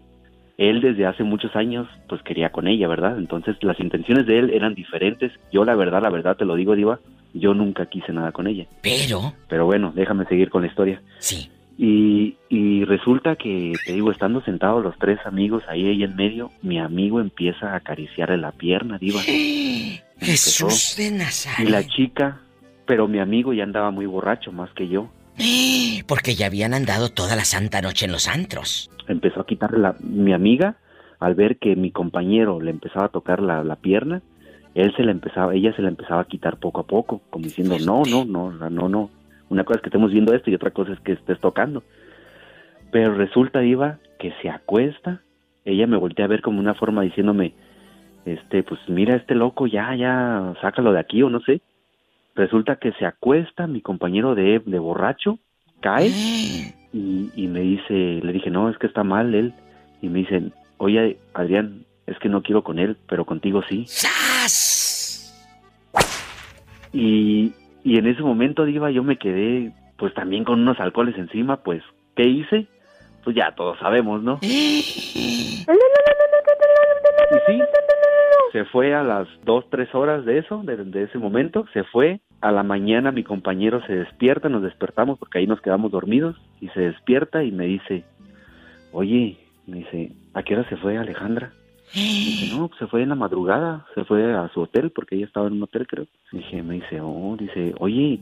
[0.59, 3.19] él desde hace muchos años, pues quería con ella, ¿verdad?
[3.19, 5.33] Entonces las intenciones de él eran diferentes.
[5.53, 6.99] Yo la verdad, la verdad te lo digo, Diva,
[7.35, 8.67] yo nunca quise nada con ella.
[8.83, 11.03] Pero, Pero bueno, déjame seguir con la historia.
[11.19, 11.51] Sí.
[11.79, 16.51] Y, y resulta que, te digo, estando sentados los tres amigos ahí, ella en medio,
[16.63, 19.21] mi amigo empieza a acariciarle la pierna, diva.
[20.21, 21.89] Jesús de Y la Nazaret.
[21.89, 22.41] chica,
[22.87, 25.09] pero mi amigo ya andaba muy borracho, más que yo.
[26.07, 28.91] Porque ya habían andado toda la santa noche en los antros.
[29.09, 29.97] Empezó a quitarle la...
[30.01, 30.77] Mi amiga,
[31.19, 34.23] al ver que mi compañero le empezaba a tocar la, la pierna,
[34.75, 37.77] él se la empezaba, ella se la empezaba a quitar poco a poco, como diciendo,
[37.85, 39.11] no, no, no, no, no.
[39.51, 41.83] Una cosa es que estemos viendo esto y otra cosa es que estés tocando.
[42.91, 45.21] Pero resulta, Diva, que se acuesta.
[45.65, 47.53] Ella me voltea a ver como una forma diciéndome,
[48.25, 51.61] este, pues mira, este loco, ya, ya, sácalo de aquí o no sé.
[52.35, 55.39] Resulta que se acuesta mi compañero de, de borracho,
[55.81, 56.09] cae
[56.93, 59.53] y, y me dice, le dije, no, es que está mal él.
[60.01, 63.87] Y me dicen, oye, Adrián, es que no quiero con él, pero contigo sí.
[66.93, 67.53] Y,
[67.85, 71.83] y en ese momento, Diva, yo me quedé, pues también con unos alcoholes encima, pues,
[72.15, 72.67] ¿qué hice?
[73.25, 74.39] Pues ya todos sabemos, ¿no?
[74.43, 74.83] Y
[77.47, 77.63] sí,
[78.53, 82.21] se fue a las dos, tres horas de eso, de, de ese momento, se fue.
[82.41, 86.69] A la mañana mi compañero se despierta, nos despertamos porque ahí nos quedamos dormidos y
[86.71, 88.05] se despierta y me dice,
[88.93, 91.53] oye, me dice, ¿a qué hora se fue Alejandra?
[91.95, 95.27] Dice, no, pues se fue en la madrugada, se fue a su hotel porque ella
[95.27, 96.07] estaba en un hotel, creo.
[96.33, 98.19] Dije, me dice, oh, dice, oye,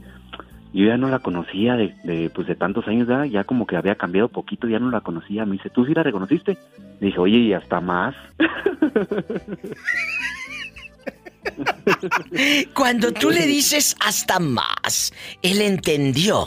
[0.72, 3.76] yo ya no la conocía de, de, pues de tantos años, ya, ya como que
[3.76, 5.44] había cambiado poquito, ya no la conocía.
[5.46, 6.56] Me dice, ¿tú sí la reconociste?
[7.00, 8.14] Le dije, oye, y hasta más.
[12.74, 15.12] Cuando tú le dices hasta más,
[15.42, 16.46] él entendió.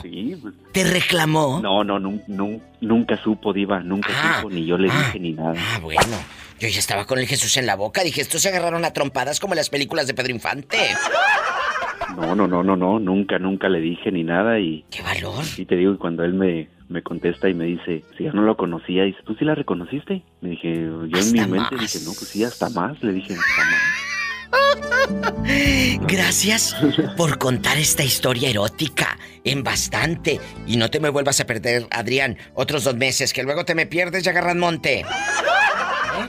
[0.72, 1.60] Te reclamó.
[1.62, 4.08] No, no, nun- nun- nunca supo, Diva, nunca
[4.38, 5.54] supo, ni yo le dije ni nada.
[5.56, 6.16] Ah, bueno.
[6.60, 8.02] Yo ya estaba con el Jesús en la boca.
[8.02, 10.78] Dije, estos se agarraron a trompadas como en las películas de Pedro Infante.
[12.16, 14.84] No, no, no, no, no, nunca, nunca le dije ni nada y...
[14.90, 15.44] ¡Qué valor!
[15.56, 18.56] Y te digo, cuando él me, me contesta y me dice, si ya no lo
[18.56, 20.22] conocía, dice, ¿tú sí la reconociste?
[20.40, 23.64] Me dije, yo en mi mente dije, no, pues sí, hasta más, le dije, hasta
[23.64, 24.14] más.
[26.06, 26.76] Gracias
[27.16, 30.40] por contar esta historia erótica en bastante.
[30.66, 33.86] Y no te me vuelvas a perder, Adrián, otros dos meses, que luego te me
[33.86, 35.04] pierdes y agarran monte.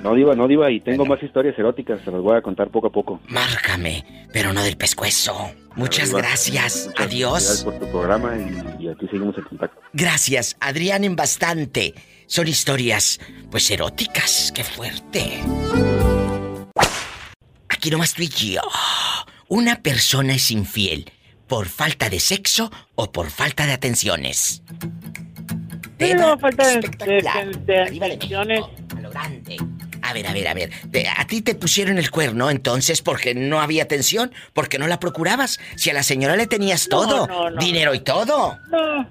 [0.04, 2.88] No, Diva, no, Diva, y tengo más historias eróticas, se las voy a contar poco
[2.88, 3.20] a poco.
[3.28, 5.52] Márcame, pero no del pescuezo.
[5.76, 6.20] Muchas Diva.
[6.22, 6.88] gracias.
[6.88, 7.44] Muchas Adiós.
[7.44, 9.82] felicidades por tu programa y, y aquí seguimos en contacto.
[9.94, 11.94] Gracias, Adrián, en bastante.
[12.28, 13.20] Son historias,
[13.52, 14.52] pues eróticas.
[14.54, 15.42] ¡Qué fuerte!
[17.70, 18.62] Aquí nomás tú y yo.
[19.48, 21.12] Una persona es infiel
[21.48, 24.64] por falta de sexo o por falta de atenciones.
[26.00, 27.56] Sí, no, falta de, espectacular.
[27.60, 28.62] de- de atenciones.
[30.02, 30.70] A ver, a ver, a ver.
[30.92, 35.00] Te- a ti te pusieron el cuerno entonces porque no había atención, porque no la
[35.00, 35.60] procurabas.
[35.76, 37.58] Si a la señora le tenías No, todo, no, no.
[37.62, 38.58] dinero y todo.
[38.70, 39.08] No,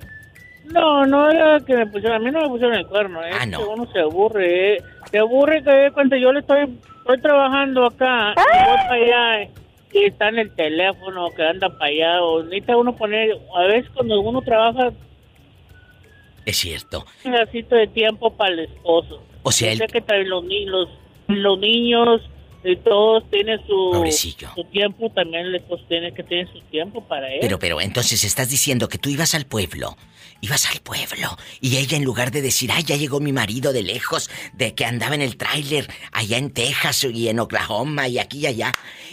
[0.66, 3.46] no, no era que me pusieron, a mí no me pusieron el cuerno, es Ah,
[3.46, 3.58] no.
[3.58, 4.82] que uno se aburre, eh.
[5.10, 9.50] se aburre que cuando yo le estoy, estoy trabajando acá, y voy para allá
[9.92, 13.90] y está en el teléfono, que anda para allá, o necesita uno poner, a veces
[13.94, 14.90] cuando uno trabaja,
[16.46, 17.04] Es cierto.
[17.24, 19.22] un pedacito de tiempo para el esposo.
[19.44, 20.88] O sea, sé que también los, los,
[21.28, 22.20] los niños
[22.64, 24.10] y todos tienen su,
[24.54, 27.38] su tiempo, también el esposo tiene que tener su tiempo para él.
[27.42, 29.96] Pero, pero, entonces estás diciendo que tú ibas al pueblo.
[30.40, 31.36] Ibas al pueblo.
[31.60, 34.86] Y ella, en lugar de decir, ay, ya llegó mi marido de lejos, de que
[34.86, 38.72] andaba en el tráiler allá en Texas y en Oklahoma y aquí y allá,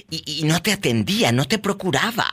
[0.09, 2.29] y, y no te atendía, no te procuraba.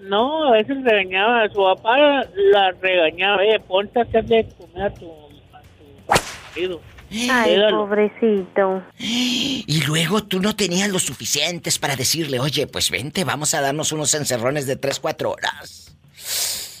[0.00, 5.10] No, a veces regañaba, su papá la regañaba, eh, ponte a hacerle comer a tu,
[7.30, 8.82] Ay, pobrecito.
[8.98, 13.92] Y luego tú no tenías lo suficientes para decirle, oye, pues vente, vamos a darnos
[13.92, 15.96] unos encerrones de 3, 4 horas.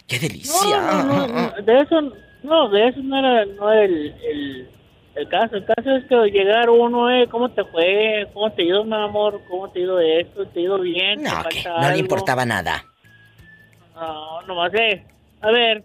[0.06, 0.80] ¡Qué delicia!
[0.80, 2.00] No, no, de eso,
[2.42, 4.68] no, de eso no era, no era el, el,
[5.16, 5.56] el caso.
[5.56, 8.28] El caso es que llegar uno, eh, ¿cómo te fue?
[8.32, 9.40] ¿Cómo te ido, mi amor?
[9.48, 10.46] ¿Cómo te ido esto?
[10.46, 11.22] ¿Te ha ido bien?
[11.22, 12.84] ¿Te No, que no le importaba nada.
[13.94, 15.04] No, nomás, eh,
[15.40, 15.82] A ver,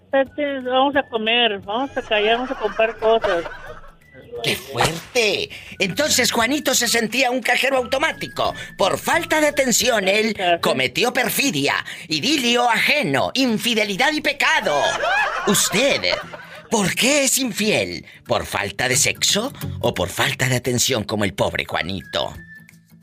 [0.66, 3.46] vamos a comer, vamos a callar, vamos a comprar cosas.
[4.43, 5.49] ¡Qué fuerte!
[5.80, 8.53] Entonces Juanito se sentía un cajero automático.
[8.78, 14.82] Por falta de atención, él cometió perfidia, idilio ajeno, infidelidad y pecado.
[15.47, 16.01] Usted,
[16.70, 18.05] ¿por qué es infiel?
[18.26, 22.34] ¿Por falta de sexo o por falta de atención como el pobre Juanito?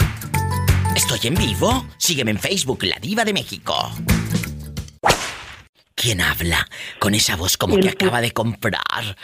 [1.15, 1.87] ¿Estoy en vivo?
[1.97, 3.73] Sígueme en Facebook, La Diva de México.
[5.95, 6.67] ¿Quién habla
[6.99, 9.17] con esa voz como que acaba de comprar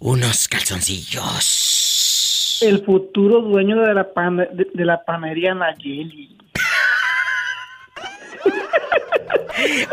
[0.00, 2.58] unos calzoncillos?
[2.62, 6.38] El futuro dueño de la, pan- de, de la panadería Nayeli.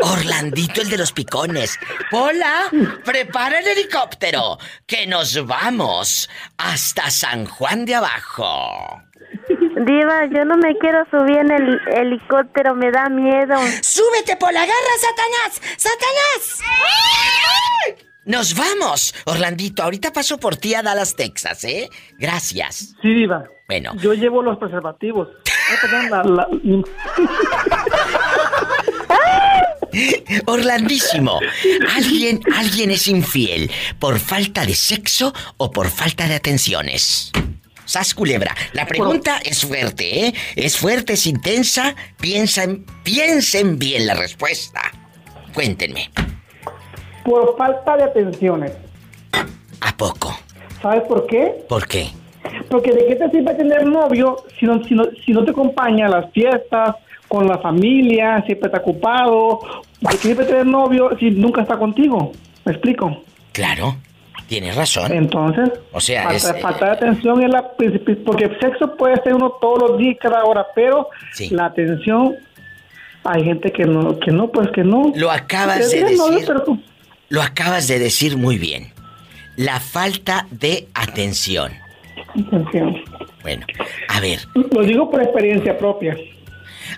[0.00, 1.78] Orlandito, el de los picones.
[2.10, 2.70] Hola,
[3.04, 9.02] prepara el helicóptero, que nos vamos hasta San Juan de Abajo.
[9.76, 13.56] Diva, yo no me quiero subir en el helicóptero, me da miedo.
[13.82, 15.60] ¡Súbete por la garra, Satanás!
[15.76, 16.60] ¡Satanás!
[18.24, 19.82] Nos vamos, Orlandito.
[19.82, 21.90] Ahorita paso por ti a Dallas, Texas, ¿eh?
[22.18, 22.94] Gracias.
[23.02, 23.44] Sí, Diva.
[23.68, 23.92] Bueno.
[23.96, 25.28] Yo llevo los preservativos.
[25.70, 26.48] Ah, perdón, la- la-
[30.46, 31.38] Orlandísimo,
[31.94, 33.70] ¿alguien, alguien es infiel
[34.00, 37.30] por falta de sexo o por falta de atenciones?
[37.94, 40.34] Sas culebra, la pregunta es fuerte, ¿eh?
[40.56, 41.94] Es fuerte, es intensa.
[42.20, 44.80] Piensen, piensen bien la respuesta.
[45.54, 46.10] Cuéntenme,
[47.24, 48.72] Por falta de atenciones.
[49.80, 50.36] ¿a poco?
[50.82, 51.64] ¿Sabes por qué?
[51.68, 52.08] ¿Por qué?
[52.68, 56.06] Porque de qué te sirve tener novio si no, si no, si no te acompaña
[56.06, 56.96] a las fiestas,
[57.28, 59.60] con la familia, siempre está ocupado.
[60.00, 62.32] ¿De qué sirve tener novio si nunca está contigo?
[62.64, 63.22] ¿Me explico?
[63.52, 63.94] Claro,
[64.46, 65.12] tienes razón.
[65.12, 67.70] Entonces, O sea, falta, es, eh, falta de atención es la
[68.24, 71.48] porque el sexo puede ser uno todos los días, cada hora, pero Sí.
[71.50, 72.36] la atención
[73.24, 75.12] hay gente que no, que no, pues que no.
[75.14, 76.44] Lo acabas de decir.
[76.46, 76.78] pero
[77.28, 78.92] Lo acabas de decir muy bien.
[79.56, 81.72] La falta de atención.
[82.46, 82.96] atención.
[83.42, 83.64] Bueno,
[84.08, 86.16] a ver, Lo digo por experiencia propia.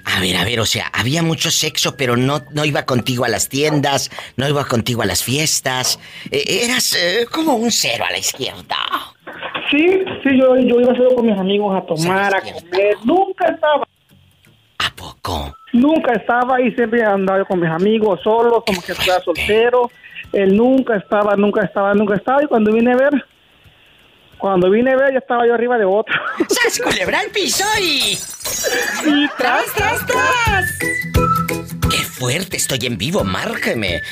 [0.08, 3.28] A ver, a ver, o sea, había mucho sexo, pero no, no iba contigo a
[3.28, 5.98] las tiendas, no iba contigo a las fiestas.
[6.30, 8.76] Eh, eras eh, como un cero a la izquierda.
[9.68, 12.96] Sí, sí, yo, yo iba solo con mis amigos a tomar, a comer.
[13.04, 13.84] Nunca estaba.
[14.78, 15.56] ¿A poco?
[15.72, 19.90] Nunca estaba y siempre andaba con mis amigos solo, como que estaba soltero.
[20.32, 22.44] Él nunca estaba, nunca estaba, nunca estaba.
[22.44, 23.24] Y cuando vine a ver,
[24.38, 26.14] cuando vine a ver, ya estaba yo arriba de otro.
[26.48, 28.18] ¡Sas culebra al piso y...
[29.06, 30.78] Y tras, tras, tras!
[31.90, 32.56] ¡Qué fuerte!
[32.56, 34.02] Estoy en vivo, márqueme.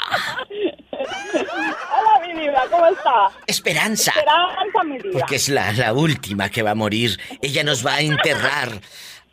[0.92, 3.30] Hola, mi diva, ¿cómo está?
[3.46, 4.12] Esperanza.
[4.12, 5.20] Esperanza, mi diva.
[5.20, 7.20] Porque es la, la última que va a morir.
[7.42, 8.80] Ella nos va a enterrar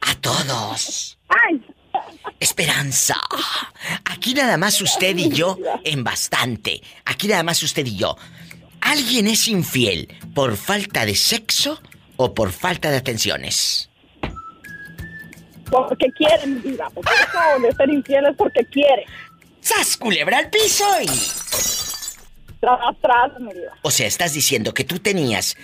[0.02, 1.18] a todos.
[1.30, 1.62] Ay,
[2.40, 3.16] Esperanza.
[4.06, 6.82] Aquí nada más usted y yo en bastante.
[7.06, 8.16] Aquí nada más usted y yo.
[8.82, 11.82] ¿Alguien es infiel por falta de sexo
[12.18, 13.90] o por falta de atenciones?
[15.74, 16.90] porque quiere, mi diva.
[16.94, 19.06] Porque eso de ser infiel es porque quiere.
[19.62, 21.08] ¡Sas, culebra al piso y...
[22.60, 23.52] Tras, tras, mi.
[23.82, 25.58] O sea, estás diciendo que tú tenías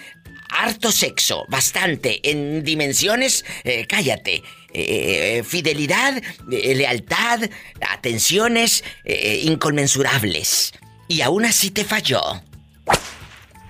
[0.50, 4.44] harto sexo, bastante, en dimensiones, eh, cállate,
[4.74, 6.18] eh, fidelidad,
[6.52, 7.40] eh, lealtad,
[7.90, 10.74] atenciones eh, inconmensurables.
[11.08, 12.22] Y aún así te falló.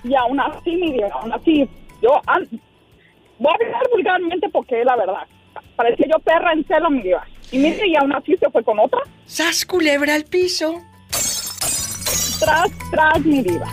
[0.04, 1.68] Y aún así, mi diva, aún así,
[2.02, 2.48] yo an-
[3.38, 5.28] voy a hablar vulgarmente porque es la verdad.
[5.76, 7.26] Parecía yo perra en celo, mi diva.
[7.52, 9.00] Y mire, y aún así se fue con otra.
[9.26, 10.82] ¡Sas culebra al piso!
[12.40, 13.68] Tras, tras, mi diva.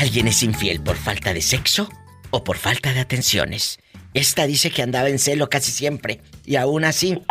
[0.00, 1.88] ¿Alguien es infiel por falta de sexo
[2.30, 3.78] o por falta de atenciones?
[4.18, 7.22] Esta dice que andaba en celo casi siempre y aún así.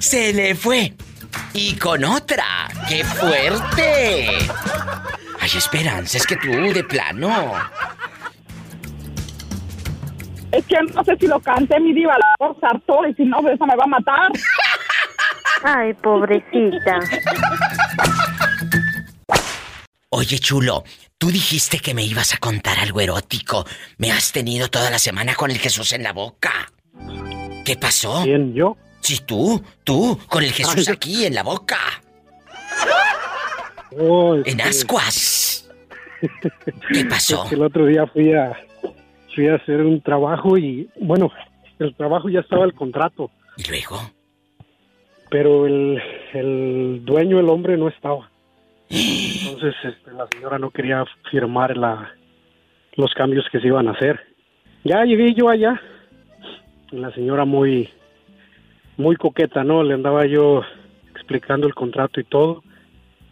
[0.00, 0.92] Se le fue.
[1.52, 2.66] Y con otra.
[2.88, 4.26] ¡Qué fuerte!
[5.38, 7.30] Ay, Esperanza, es que tú de plano.
[10.50, 13.38] Es que no sé si lo cante, mi diva, la forzar todo y si no,
[13.48, 14.32] esa me va a matar.
[15.62, 16.98] Ay, pobrecita.
[20.18, 20.82] Oye, chulo,
[21.18, 23.66] tú dijiste que me ibas a contar algo erótico.
[23.98, 26.72] Me has tenido toda la semana con el Jesús en la boca.
[27.66, 28.22] ¿Qué pasó?
[28.24, 28.78] ¿Quién, yo?
[29.00, 30.94] Sí, tú, tú, con el Jesús Ay.
[30.94, 31.76] aquí en la boca.
[33.98, 35.70] Oh, En ascuas.
[36.92, 37.44] ¿Qué pasó?
[37.44, 38.52] es que el otro día fui a,
[39.34, 41.30] fui a hacer un trabajo y, bueno,
[41.78, 43.30] el trabajo ya estaba el contrato.
[43.56, 44.10] ¿Y luego?
[45.30, 46.02] Pero el,
[46.34, 48.30] el dueño, el hombre, no estaba.
[48.88, 52.14] Entonces este, la señora no quería firmar la,
[52.94, 54.20] los cambios que se iban a hacer.
[54.84, 55.80] Ya llegué yo allá.
[56.92, 57.90] La señora muy,
[58.96, 59.82] muy coqueta, ¿no?
[59.82, 60.62] Le andaba yo
[61.14, 62.62] explicando el contrato y todo.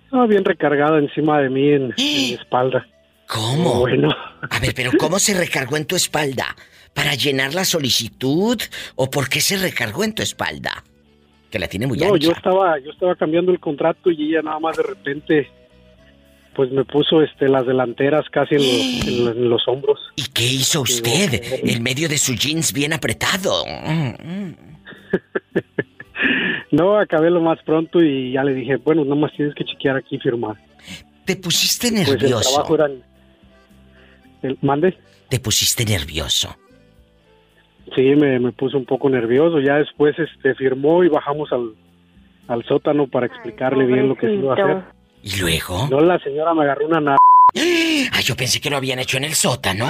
[0.05, 2.87] Estaba bien recargada encima de mí en, en mi espalda.
[3.29, 3.81] ¿Cómo?
[3.81, 4.09] Bueno.
[4.51, 6.57] A ver, pero ¿cómo se recargó en tu espalda?
[6.93, 8.61] ¿Para llenar la solicitud?
[8.97, 10.85] ¿O por qué se recargó en tu espalda?
[11.55, 12.19] Que la tiene muy No, ancha.
[12.27, 15.49] yo estaba, yo estaba cambiando el contrato y ella nada más de repente,
[16.57, 20.01] pues me puso este las delanteras casi en los, en los- en los hombros.
[20.17, 21.41] ¿Y qué hizo usted?
[21.63, 23.63] En medio de su jeans bien apretado.
[26.73, 29.97] No, acabé lo más pronto y ya le dije, bueno, nada más tienes que chequear
[29.97, 30.57] aquí y firmar.
[31.25, 32.51] Te pusiste Pues el nervioso.
[32.51, 32.87] trabajo era...
[34.43, 34.99] El, ¿Mande?
[35.29, 36.57] Te pusiste nervioso.
[37.95, 39.61] Sí, me, me puse un poco nervioso.
[39.61, 41.75] Ya después este firmó y bajamos al,
[42.49, 44.83] al sótano para explicarle bien lo que se iba a hacer.
[45.23, 45.89] ¿Y luego?
[45.91, 47.17] No, la señora me agarró una nada.
[48.13, 49.87] Ah, yo pensé que lo habían hecho en el sótano.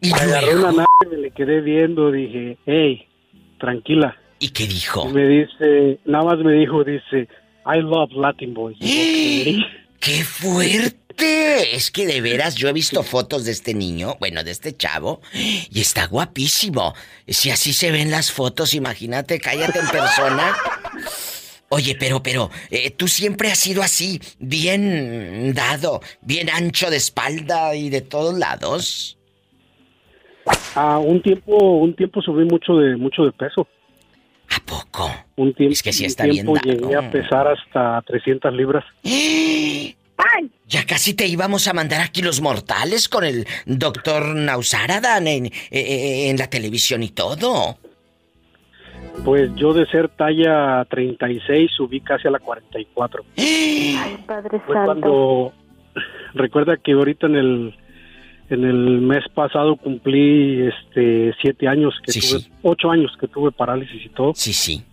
[0.00, 2.10] Me agarró una nada y me le quedé viendo.
[2.10, 3.06] Dije, hey,
[3.58, 4.16] tranquila.
[4.38, 5.08] ¿Y qué dijo?
[5.08, 7.28] Y me dice, nada más me dijo, dice,
[7.64, 8.76] I love Latin boys.
[8.80, 9.66] Y "Ok".
[10.00, 10.96] ¡Qué fuerte!
[11.22, 15.20] Es que de veras yo he visto fotos de este niño, bueno, de este chavo,
[15.32, 16.94] y está guapísimo.
[17.28, 20.54] Si así se ven las fotos, imagínate, cállate en persona.
[21.68, 27.74] Oye, pero, pero, eh, tú siempre has sido así, bien dado, bien ancho de espalda
[27.74, 29.16] y de todos lados.
[30.74, 33.66] Ah, un tiempo, un tiempo subí mucho de, mucho de peso.
[34.50, 35.10] ¿A poco?
[35.36, 36.68] Un tiempo, Es que sí un está bien tiempo dado.
[36.68, 38.84] llegué a pesar hasta 300 libras.
[40.66, 45.52] Ya casi te íbamos a mandar aquí los mortales con el doctor Nausaradan en, eh,
[45.70, 47.78] eh, en la televisión y todo.
[49.24, 53.24] Pues yo de ser talla 36 subí casi a la 44.
[54.26, 54.84] Padre Fue Santo.
[54.84, 55.52] cuando
[56.34, 57.78] recuerda que ahorita en el
[58.50, 64.04] en el mes pasado cumplí este siete años que tuve ocho años que tuve parálisis
[64.04, 64.32] y todo.
[64.34, 64.84] Sí, sí.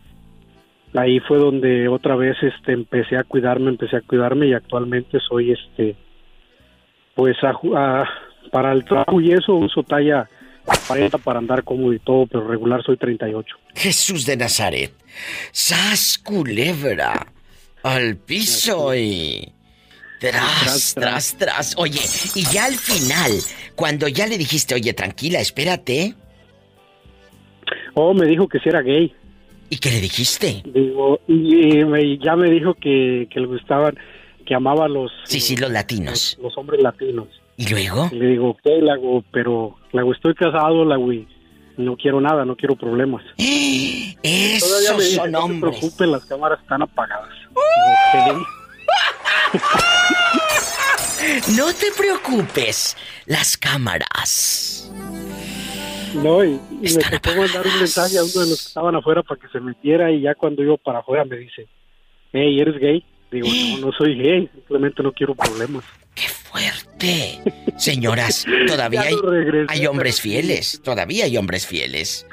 [0.96, 5.52] Ahí fue donde otra vez este empecé a cuidarme, empecé a cuidarme y actualmente soy
[5.52, 5.96] este
[7.16, 8.10] pues a a-
[8.52, 10.28] para el trabajo y eso uso talla
[10.88, 13.56] 40 para andar cómodo y todo, pero regular soy 38.
[13.76, 14.92] Jesús de Nazaret.
[15.52, 17.28] ¡Sas culebra!
[17.84, 19.52] Al piso y.
[20.20, 21.76] Tras, tras, tras.
[21.78, 22.02] Oye,
[22.36, 23.32] y ya al final,
[23.76, 26.14] cuando ya le dijiste, oye, tranquila, espérate.
[27.94, 29.14] Oh, me dijo que si era gay.
[29.70, 30.64] ¿Y qué le dijiste?
[30.66, 33.96] Digo, y, me- ya me dijo que, que le gustaban,
[34.46, 36.38] que amaba a los, Sí, sí, los latinos.
[36.42, 37.28] los hombres latinos.
[37.58, 38.10] ¿Y luego?
[38.12, 41.28] Y le digo, ok, le hago, pero le hago, estoy casado, le hago, y
[41.78, 43.24] no quiero nada, no quiero problemas.
[43.38, 45.96] Todavía Esos me dice, son no se hombres.
[46.00, 47.30] las cámaras están apagadas.
[47.54, 48.38] "Ok".
[51.56, 52.96] No te preocupes,
[53.26, 54.92] las cámaras.
[56.16, 59.24] No, y, y me tocó mandar un mensaje a uno de los que estaban afuera
[59.24, 61.68] para que se metiera y ya cuando iba para afuera me dice,
[62.34, 63.06] hey, ¿eres gay?
[63.32, 65.84] Digo, no, no soy gay, simplemente no quiero problemas.
[66.52, 67.40] fuerte!
[67.78, 69.16] Señoras, todavía hay,
[69.68, 70.82] hay hombres fieles.
[70.84, 72.26] Todavía hay hombres fieles.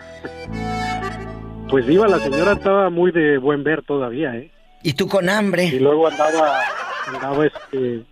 [1.69, 4.51] Pues iba, la señora estaba muy de buen ver todavía, ¿eh?
[4.83, 5.65] Y tú con hambre.
[5.67, 6.61] Y luego andaba,
[7.09, 8.03] andaba este,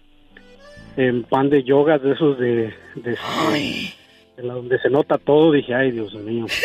[0.97, 3.95] en pan de yoga de esos de, de, este,
[4.37, 5.53] de la donde se nota todo.
[5.53, 6.47] Dije, ay, Dios mío.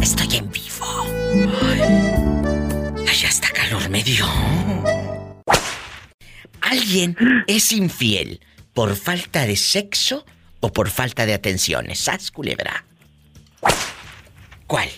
[0.00, 0.86] Estoy en vivo.
[3.06, 4.24] Ay, hasta calor me dio.
[6.60, 7.16] ¿Alguien
[7.46, 8.40] es infiel
[8.74, 10.26] por falta de sexo
[10.60, 12.00] o por falta de atenciones?
[12.00, 12.84] ¿Sas, culebra?
[14.66, 14.88] ¿Cuál?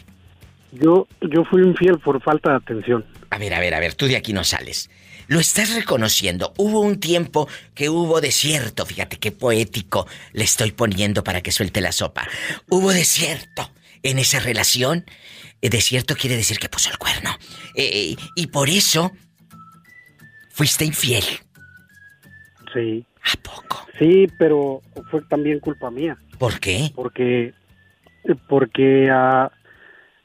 [0.72, 3.05] Yo, yo fui infiel por falta de atención.
[3.31, 4.89] A ver, a ver, a ver, tú de aquí no sales.
[5.31, 6.53] Lo estás reconociendo.
[6.57, 8.85] Hubo un tiempo que hubo desierto.
[8.85, 12.26] Fíjate qué poético le estoy poniendo para que suelte la sopa.
[12.68, 13.70] Hubo desierto
[14.03, 15.05] en esa relación.
[15.62, 17.31] Eh, Desierto quiere decir que puso el cuerno.
[17.76, 19.12] Eh, y por eso
[20.51, 21.22] fuiste infiel.
[22.74, 23.07] Sí.
[23.22, 23.87] ¿A poco?
[24.01, 26.18] Sí, pero fue también culpa mía.
[26.41, 26.91] ¿Por qué?
[26.97, 27.55] Porque,
[28.49, 29.53] porque a,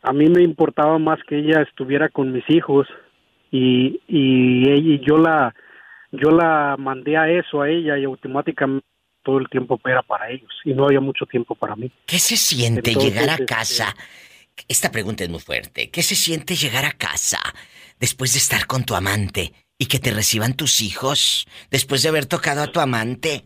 [0.01, 2.88] a mí me importaba más que ella estuviera con mis hijos
[3.56, 5.56] y, y ella y yo la
[6.12, 8.86] yo la mandé a eso a ella y automáticamente
[9.24, 11.91] todo el tiempo era para ellos y no había mucho tiempo para mí.
[12.06, 13.95] ¿Qué se siente Entonces, llegar a este, casa?
[14.68, 15.89] Esta pregunta es muy fuerte.
[15.89, 17.39] ¿Qué se siente llegar a casa
[17.99, 22.28] después de estar con tu amante y que te reciban tus hijos después de haber
[22.28, 23.45] tocado a tu amante?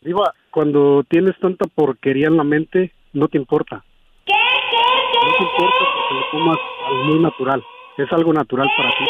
[0.00, 3.84] Diva, cuando tienes tanta porquería en la mente, no te importa.
[4.26, 6.58] No te importa porque lo tomas
[6.90, 7.62] algo muy natural.
[7.96, 9.04] Es algo natural para ti.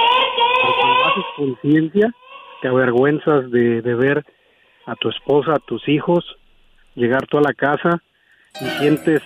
[0.62, 2.14] Pero cuando haces conciencia,
[2.62, 4.24] te avergüenzas de, de ver
[4.86, 6.24] a tu esposa, a tus hijos,
[6.94, 8.02] llegar tú a la casa
[8.60, 9.22] y sientes,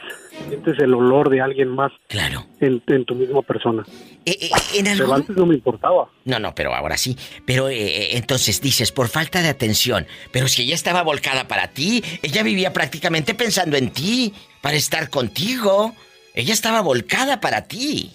[0.48, 2.44] sientes el olor de alguien más claro.
[2.60, 3.84] en, en tu misma persona.
[4.26, 6.08] Eh, en Pero algún- antes no me importaba.
[6.24, 7.16] No, no, pero ahora sí.
[7.46, 10.06] Pero eh, eh, entonces dices, por falta de atención.
[10.32, 14.32] Pero si ella estaba volcada para ti, ella vivía prácticamente pensando en ti,
[14.62, 15.94] para estar contigo.
[16.34, 18.10] Ella estaba volcada para ti.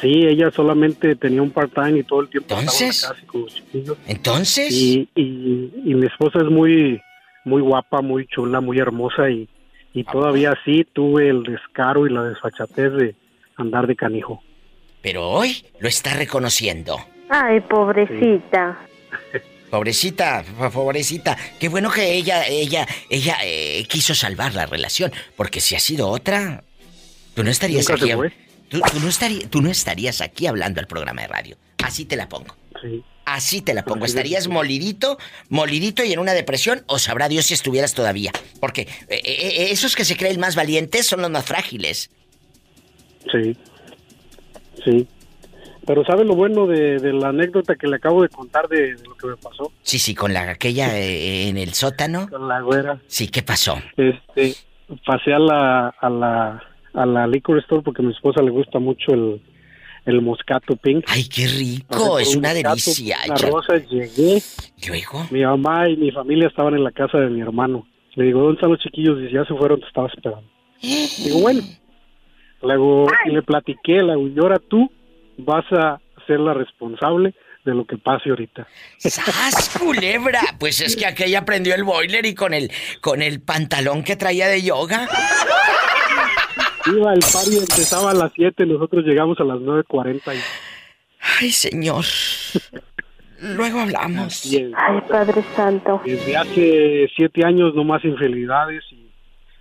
[0.00, 3.32] Sí, ella solamente tenía un part-time y todo el tiempo Entonces, estaba en la casa
[3.32, 3.98] con los chiquillos.
[4.06, 4.72] Entonces.
[4.72, 7.00] Y, y, y mi esposa es muy,
[7.44, 9.48] muy guapa, muy chula, muy hermosa y,
[9.94, 13.14] y todavía así tuve el descaro y la desfachatez de
[13.56, 14.42] andar de canijo.
[15.02, 16.98] Pero hoy lo está reconociendo.
[17.30, 18.78] Ay, pobrecita.
[19.70, 21.36] Pobrecita, po- pobrecita.
[21.58, 25.10] Qué bueno que ella, ella, ella eh, quiso salvar la relación.
[25.36, 26.62] Porque si ha sido otra,
[27.34, 28.10] tú no estarías Nunca aquí.
[28.10, 28.32] se fue.
[28.68, 31.56] Tú, tú no estarí- tú no estarías aquí hablando al programa de radio.
[31.84, 32.56] Así te la pongo.
[32.82, 33.02] Sí.
[33.24, 34.04] Así te la pongo.
[34.04, 38.30] Así Estarías molidito, molidito y en una depresión, o sabrá Dios si estuvieras todavía.
[38.60, 42.10] Porque eh, eh, esos que se creen más valientes son los más frágiles.
[43.32, 43.56] Sí,
[44.84, 45.08] sí.
[45.86, 49.04] Pero ¿sabe lo bueno de, de la anécdota que le acabo de contar de, de
[49.04, 49.72] lo que me pasó?
[49.82, 52.28] Sí, sí, con la aquella eh, en el sótano.
[52.28, 53.00] Con la güera.
[53.06, 53.80] Sí, ¿qué pasó?
[53.96, 54.54] Este,
[55.04, 56.62] pasé a la, a la,
[56.96, 59.40] a la liquor store porque a mi esposa le gusta mucho el,
[60.06, 61.04] el moscato pink.
[61.08, 63.16] Ay, qué rico, es un una moscato, delicia.
[63.26, 64.42] Ya- rosa, llegué.
[64.88, 65.26] Luego.
[65.30, 67.86] Mi mamá y mi familia estaban en la casa de mi hermano.
[68.14, 69.18] Le digo, ¿dónde están los chiquillos?
[69.20, 70.48] Dice, ya se fueron, te estaba esperando.
[70.82, 71.62] Digo, bueno.
[72.62, 74.90] Luego y le platiqué, digo, y ahora tú
[75.36, 77.34] vas a ser la responsable
[77.66, 78.66] de lo que pase ahorita.
[78.96, 80.40] ¡Sas, culebra!
[80.58, 82.70] Pues es que aquella prendió el boiler y con el,
[83.02, 85.06] con el pantalón que traía de yoga.
[86.86, 90.40] Iba, el party empezaba a las 7, nosotros llegamos a las 9.40 y...
[91.40, 92.04] Ay, señor.
[93.40, 94.44] Luego hablamos.
[94.76, 96.00] Ay, Padre Santo.
[96.04, 99.10] Desde hace siete años no más infidelidades y,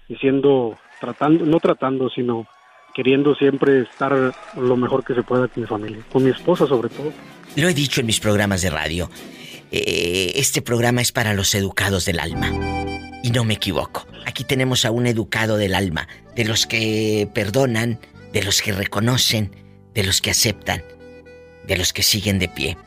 [0.07, 2.47] y siendo, tratando, no tratando, sino
[2.93, 6.89] queriendo siempre estar lo mejor que se pueda con mi familia, con mi esposa sobre
[6.89, 7.11] todo.
[7.57, 9.09] Lo he dicho en mis programas de radio.
[9.71, 12.49] Eh, este programa es para los educados del alma.
[13.23, 14.05] Y no me equivoco.
[14.25, 17.99] Aquí tenemos a un educado del alma, de los que perdonan,
[18.33, 19.55] de los que reconocen,
[19.93, 20.83] de los que aceptan,
[21.65, 22.77] de los que siguen de pie.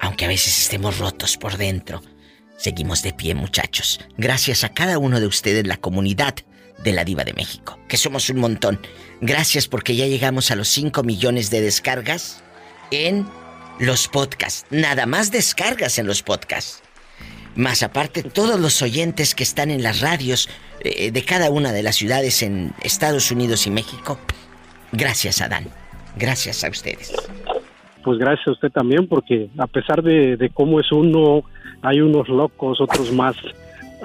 [0.00, 2.02] Aunque a veces estemos rotos por dentro,
[2.56, 4.00] seguimos de pie, muchachos.
[4.16, 6.34] Gracias a cada uno de ustedes, la comunidad
[6.82, 8.80] de la Diva de México, que somos un montón.
[9.20, 12.42] Gracias porque ya llegamos a los 5 millones de descargas
[12.90, 13.26] en
[13.78, 14.66] los podcasts.
[14.70, 16.82] Nada más descargas en los podcasts.
[17.54, 20.48] Más aparte, todos los oyentes que están en las radios
[20.86, 24.18] eh, de cada una de las ciudades en Estados Unidos y México.
[24.92, 25.64] Gracias, Adán.
[26.16, 27.12] Gracias a ustedes.
[28.04, 31.42] Pues gracias a usted también, porque a pesar de, de cómo es uno,
[31.82, 33.36] hay unos locos, otros más,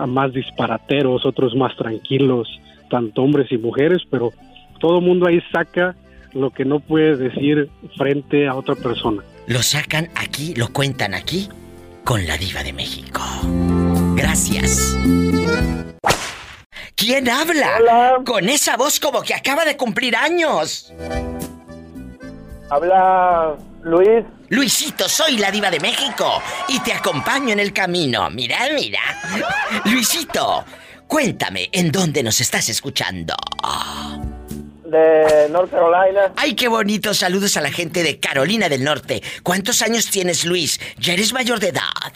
[0.07, 2.47] más disparateros, otros más tranquilos,
[2.89, 4.32] tanto hombres y mujeres, pero
[4.79, 5.95] todo mundo ahí saca
[6.34, 9.23] lo que no puede decir frente a otra persona.
[9.47, 11.49] Lo sacan aquí, lo cuentan aquí,
[12.03, 13.21] con la diva de México.
[14.15, 14.95] Gracias.
[17.01, 18.21] ¿Quién habla?
[18.23, 20.93] Con esa voz como que acaba de cumplir años.
[22.69, 24.23] Habla Luis.
[24.49, 28.29] Luisito, soy la diva de México y te acompaño en el camino.
[28.29, 28.99] Mira, mira.
[29.85, 30.63] Luisito,
[31.07, 33.35] cuéntame, ¿en dónde nos estás escuchando?
[34.85, 36.33] de North Carolina.
[36.35, 37.15] Ay, qué bonito.
[37.15, 39.23] Saludos a la gente de Carolina del Norte.
[39.41, 40.79] ¿Cuántos años tienes, Luis?
[40.99, 42.13] ¿Ya eres mayor de edad?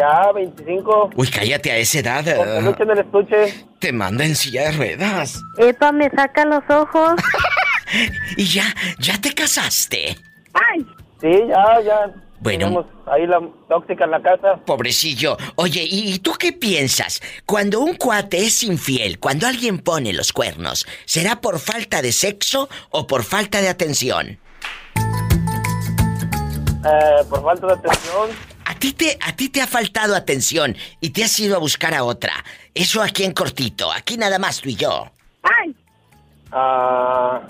[0.00, 1.10] Ya, 25.
[1.14, 2.24] Uy, cállate a esa edad.
[2.24, 3.66] Peluche en el estuche.
[3.78, 5.42] Te manda en silla de ruedas.
[5.58, 7.16] Epa, me saca los ojos.
[8.36, 8.62] Y ya,
[9.00, 10.16] ya te casaste.
[10.54, 10.86] ¡Ay!
[11.20, 12.14] Sí, ya, ya.
[12.38, 12.66] Bueno.
[12.66, 14.60] Tenemos ahí la tóxica en la casa.
[14.64, 15.36] Pobrecillo.
[15.56, 17.20] Oye, ¿y, y tú qué piensas?
[17.44, 22.68] Cuando un cuate es infiel, cuando alguien pone los cuernos, ¿será por falta de sexo
[22.90, 24.38] o por falta de atención?
[26.84, 28.30] Eh, por falta de atención.
[28.80, 31.92] A ti te, a ti te ha faltado atención y te has ido a buscar
[31.92, 32.32] a otra.
[32.72, 35.12] Eso aquí en cortito, aquí nada más tú y yo.
[35.42, 35.76] ¡Ay!
[36.50, 37.42] Ah,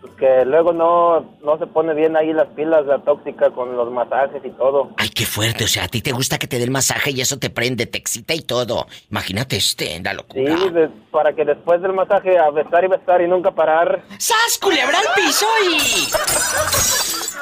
[0.00, 3.90] pues que luego no, no se pone bien ahí las pilas, la tóxica con los
[3.92, 4.90] masajes y todo.
[4.96, 7.38] Ay, qué fuerte, o sea, a ti te gusta que te den masaje y eso
[7.38, 8.86] te prende, te excita y todo.
[9.10, 10.70] Imagínate este, la Sí, locura.
[10.80, 14.02] de- para que después del masaje a besar y besar y nunca parar.
[14.18, 16.08] ¡Sas, culebra al piso y...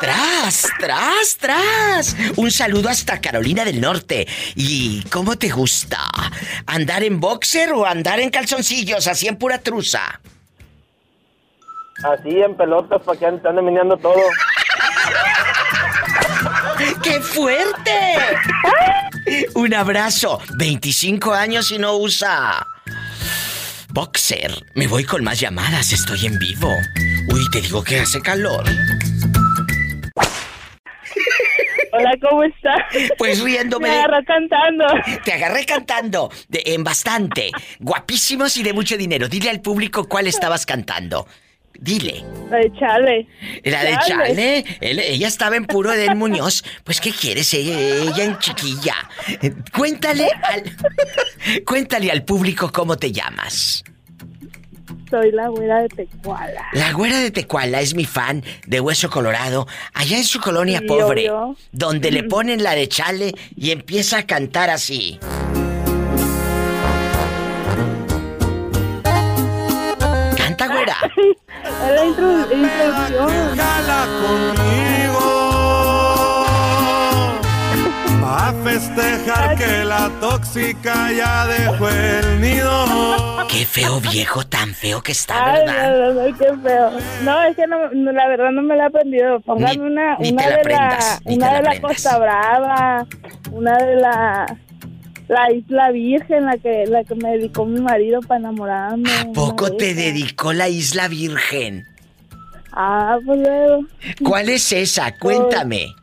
[0.01, 2.17] ¡Tras, tras, tras!
[2.37, 4.27] Un saludo hasta Carolina del Norte.
[4.55, 5.99] ¿Y cómo te gusta?
[6.67, 10.21] ¿Andar en boxer o andar en calzoncillos, así en pura truza?
[12.05, 14.15] Así en pelotas para que anden meneando todo.
[17.03, 18.17] ¡Qué fuerte!
[19.55, 20.41] Un abrazo.
[20.57, 22.65] 25 años y no usa...
[23.91, 24.53] Boxer.
[24.75, 26.73] Me voy con más llamadas, estoy en vivo.
[27.33, 28.63] Uy, te digo que hace calor.
[31.93, 32.77] Hola, ¿cómo estás?
[33.17, 33.89] Pues riéndome.
[33.89, 34.85] Me de- agarró cantando.
[35.25, 37.51] Te agarré cantando de- en bastante.
[37.81, 39.27] Guapísimos y de mucho dinero.
[39.27, 41.27] Dile al público cuál estabas cantando.
[41.79, 42.25] Dile.
[42.51, 43.27] La de Chale.
[43.65, 44.65] La de Chale.
[44.81, 46.65] Él- ella estaba en puro Edel Muñoz.
[46.85, 47.55] Pues, ¿qué quieres?
[47.55, 48.95] Ella, ella en chiquilla.
[49.73, 50.65] Cuéntale al.
[51.65, 53.85] Cuéntale al público cómo te llamas.
[55.11, 56.67] Soy la güera de Tecuala.
[56.73, 60.87] La güera de Tecuala es mi fan de Hueso Colorado, allá en su colonia Sí,
[60.87, 61.57] pobre, obvio.
[61.73, 65.19] donde le ponen la de Chale y empieza a cantar así.
[72.89, 73.59] Introducción.
[78.31, 83.47] A festejar que la tóxica ya dejó el nido.
[83.49, 85.91] Qué feo viejo, tan feo que está, Ay, ¿verdad?
[85.91, 86.91] no, no, no, qué feo.
[87.25, 89.41] No, es que no, no, la verdad no me la he aprendido.
[89.41, 91.81] Póngame una, ni una te la de la, ni una la de la.
[91.81, 93.07] Costa Brava,
[93.51, 94.57] una de la,
[95.29, 99.11] la Isla Virgen, la que, la que me dedicó mi marido para enamorarme.
[99.35, 101.87] Poco una de te dedicó la Isla Virgen.
[102.81, 103.85] Ah, pues luego.
[104.25, 105.13] ¿Cuál es esa?
[105.19, 105.97] Cuéntame.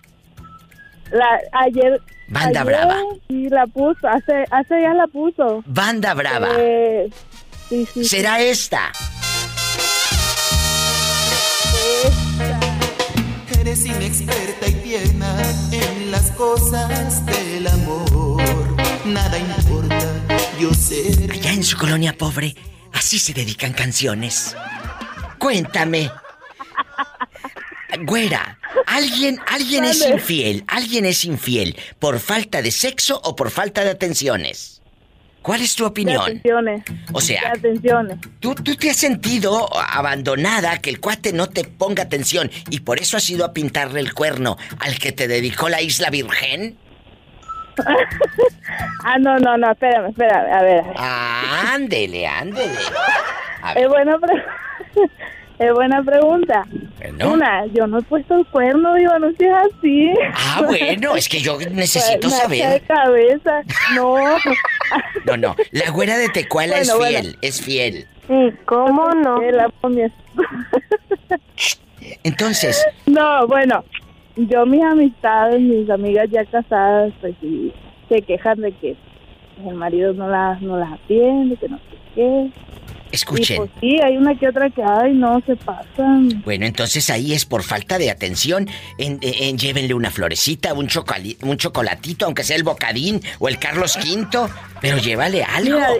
[1.09, 2.01] La, ayer.
[2.27, 2.99] Banda ayer Brava.
[3.29, 5.63] Sí, la puso, hace, hace ya la puso.
[5.65, 6.49] Banda Brava.
[6.57, 7.09] Eh,
[7.69, 8.03] sí, sí.
[8.03, 8.91] ¿Será esta?
[13.57, 15.33] Eres inexperta y tierna
[15.71, 18.41] en las cosas del amor.
[19.05, 19.97] Nada importa,
[20.59, 21.29] yo sé.
[21.31, 22.53] Allá en su colonia pobre,
[22.91, 24.57] así se dedican canciones.
[25.39, 26.11] Cuéntame.
[28.03, 33.83] Güera, alguien, alguien es infiel, alguien es infiel por falta de sexo o por falta
[33.83, 34.81] de atenciones.
[35.41, 36.21] ¿Cuál es tu De opinión?
[36.23, 36.83] atenciones.
[37.13, 38.17] O sea, De atenciones.
[38.39, 42.99] ¿Tú, tú te has sentido abandonada, que el cuate no te ponga atención y por
[42.99, 46.77] eso has ido a pintarle el cuerno al que te dedicó la isla virgen?
[49.07, 50.79] Ah, no, no, no, espérame, espérame, a ver.
[50.79, 50.93] a ver.
[50.97, 52.73] Ah, ándele, ándele.
[53.75, 54.43] Es buena, pre-
[55.59, 56.65] es buena pregunta.
[56.97, 57.33] Bueno.
[57.33, 60.09] Una, yo no he puesto el cuerno, digo, no seas así.
[60.33, 62.81] Ah, bueno, es que yo necesito Me hace de saber.
[62.83, 63.61] cabeza.
[63.95, 64.15] No.
[65.25, 67.29] No, no, la güera de Tecuala es fiel, bueno.
[67.41, 68.05] es fiel.
[68.29, 69.39] ¿Y cómo no?
[72.23, 73.83] Entonces, No, bueno,
[74.35, 77.71] yo mis amistades, mis amigas ya casadas, pues sí,
[78.09, 78.95] se quejan de que
[79.65, 81.83] el marido no las, no las atiende, que no sé
[82.15, 82.49] qué.
[83.15, 83.57] Y escuchen.
[83.57, 86.41] pues sí, hay una que otra que, ay, no, se pasan.
[86.43, 88.67] Bueno, entonces ahí es por falta de atención.
[88.97, 93.47] En, en- en- llévenle una florecita, un, chocali- un chocolatito, aunque sea el bocadín o
[93.47, 94.49] el Carlos V,
[94.81, 95.77] pero llévale algo.
[95.79, 95.93] Mira,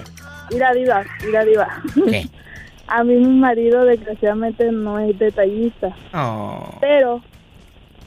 [0.52, 1.84] mira, diva, mira, diva.
[2.10, 2.28] ¿Qué?
[2.88, 6.78] A mí mi marido desgraciadamente no es detallista, Oh.
[6.80, 7.20] pero,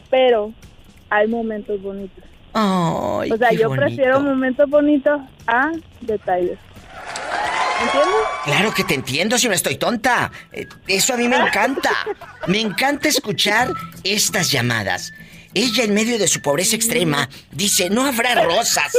[0.08, 0.52] pero
[1.10, 2.22] hay momentos bonitos.
[2.54, 3.86] O sea, yo bonito.
[3.86, 6.58] prefiero momentos bonitos a detalles.
[7.80, 8.14] ¿Entiendes?
[8.44, 10.30] Claro que te entiendo si no estoy tonta.
[10.52, 11.90] Eh, Eso a mí me encanta.
[12.46, 13.72] Me encanta escuchar
[14.04, 15.12] estas llamadas.
[15.54, 18.92] Ella en medio de su pobreza extrema dice, no habrá rosas,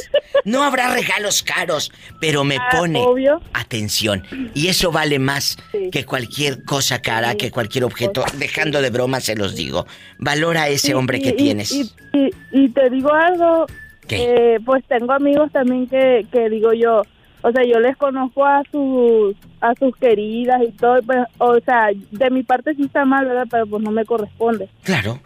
[0.45, 3.41] no habrá regalos caros, pero me Ah, pone obvio.
[3.53, 4.23] atención.
[4.53, 5.57] Y eso vale más
[5.91, 8.23] que cualquier cosa cara, que cualquier objeto.
[8.35, 9.87] Dejando de broma, se los digo.
[10.19, 11.71] Valora a ese Y- hombre que y- tienes.
[11.71, 13.65] Y, te digo algo,
[14.07, 14.55] ¿Qué?
[14.55, 17.03] eh, pues tengo amigos también que, que digo yo,
[17.41, 21.89] o sea, yo les conozco a sus a sus queridas y todo, pues, o sea,
[22.11, 23.47] de mi parte sí está mal, ¿verdad?
[23.49, 24.69] Pero pues no me corresponde.
[24.83, 25.19] Claro.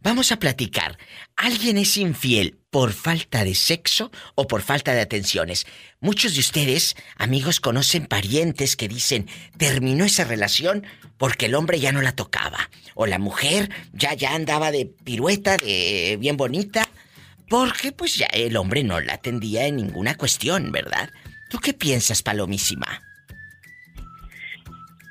[0.00, 0.96] Vamos a platicar.
[1.36, 5.64] ¿Alguien es infiel por falta de sexo o por falta de atenciones?
[6.00, 9.28] Muchos de ustedes, amigos, conocen parientes que dicen,
[9.58, 10.84] terminó esa relación
[11.18, 12.68] porque el hombre ya no la tocaba.
[12.94, 16.88] O la mujer ya, ya andaba de pirueta, de bien bonita,
[17.48, 21.10] porque pues ya el hombre no la atendía en ninguna cuestión, ¿verdad?
[21.52, 22.86] ¿Tú qué piensas, Palomísima?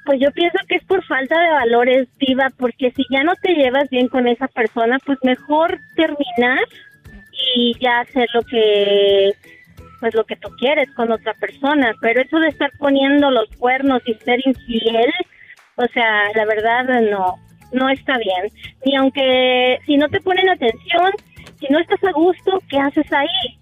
[0.05, 3.53] Pues yo pienso que es por falta de valores, Diva, porque si ya no te
[3.53, 6.57] llevas bien con esa persona, pues mejor terminar
[7.55, 9.35] y ya hacer lo que
[9.99, 14.01] pues lo que tú quieres con otra persona, pero eso de estar poniendo los cuernos
[14.07, 15.13] y ser infiel,
[15.75, 17.35] o sea, la verdad no
[17.71, 18.51] no está bien.
[18.83, 21.11] Ni aunque si no te ponen atención,
[21.59, 23.61] si no estás a gusto, ¿qué haces ahí?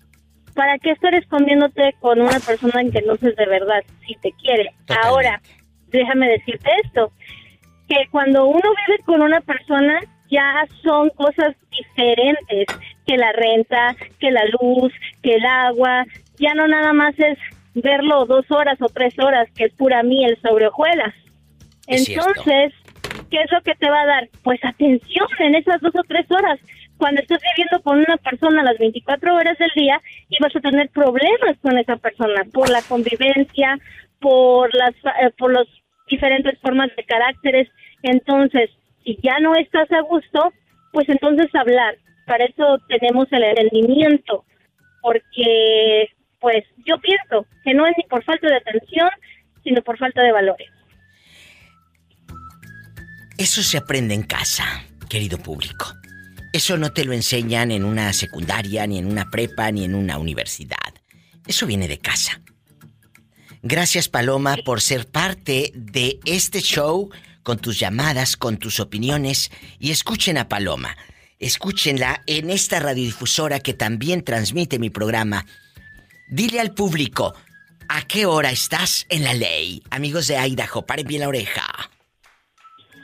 [0.55, 4.31] ¿Para qué estar escondiéndote con una persona en que no sé de verdad si te
[4.33, 4.71] quiere?
[5.03, 5.41] Ahora,
[5.87, 7.11] déjame decirte esto,
[7.87, 12.67] que cuando uno vive con una persona ya son cosas diferentes,
[13.05, 14.93] que la renta, que la luz,
[15.23, 16.05] que el agua,
[16.37, 17.37] ya no nada más es
[17.73, 21.13] verlo dos horas o tres horas, que es pura miel sobre hojuelas.
[21.87, 22.29] Cierto.
[22.29, 22.73] Entonces,
[23.31, 24.29] ¿qué es lo que te va a dar?
[24.43, 26.59] Pues atención en esas dos o tres horas.
[26.99, 30.89] Cuando estés viviendo con una persona las 24 horas del día y vas a tener
[30.89, 33.79] problemas con esa persona por la convivencia,
[34.19, 35.65] por las eh, por los
[36.09, 37.69] diferentes formas de caracteres.
[38.03, 38.69] Entonces,
[39.05, 40.51] si ya no estás a gusto,
[40.91, 41.95] pues entonces hablar.
[42.27, 44.43] Para eso tenemos el entendimiento,
[45.01, 46.09] porque
[46.41, 49.09] pues yo pienso que no es ni por falta de atención,
[49.63, 50.69] sino por falta de valores.
[53.37, 54.65] Eso se aprende en casa,
[55.09, 55.98] querido público.
[56.51, 60.17] Eso no te lo enseñan en una secundaria, ni en una prepa, ni en una
[60.17, 60.93] universidad.
[61.45, 62.41] Eso viene de casa.
[63.61, 67.09] Gracias Paloma por ser parte de este show
[67.43, 70.95] con tus llamadas, con tus opiniones y escuchen a Paloma.
[71.39, 75.45] Escúchenla en esta radiodifusora que también transmite mi programa.
[76.29, 77.35] Dile al público,
[77.89, 79.83] ¿a qué hora estás en la ley?
[79.91, 81.63] Amigos de Idaho, paren bien la oreja.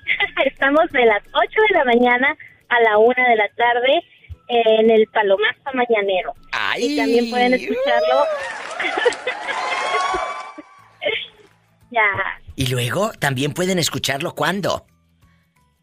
[0.45, 2.37] Estamos de las 8 de la mañana
[2.69, 4.03] a la 1 de la tarde
[4.47, 6.33] en el Palomazo Mañanero.
[6.77, 8.25] Y también pueden escucharlo.
[11.91, 12.41] ya.
[12.55, 14.85] Y luego también pueden escucharlo cuando.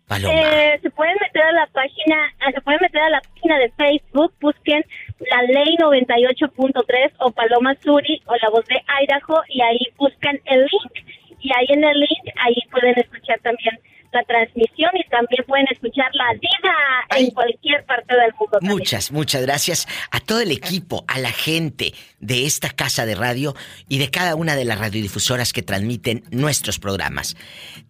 [0.06, 0.34] Paloma.
[0.34, 3.70] Eh, se pueden meter a la página, eh, se pueden meter a la página de
[3.70, 4.84] Facebook, busquen
[5.30, 10.60] la ley 98.3 o Paloma Suri o la voz de Idaho y ahí buscan el
[10.60, 11.06] link
[11.40, 13.78] y ahí en el link ahí pueden escuchar también
[14.12, 18.58] la transmisión y también pueden escuchar la diva en cualquier parte del mundo.
[18.58, 18.72] también.
[18.78, 23.54] Muchas, muchas gracias a todo el equipo, a la gente de esta casa de radio
[23.88, 27.36] y de cada una de las radiodifusoras que transmiten nuestros programas.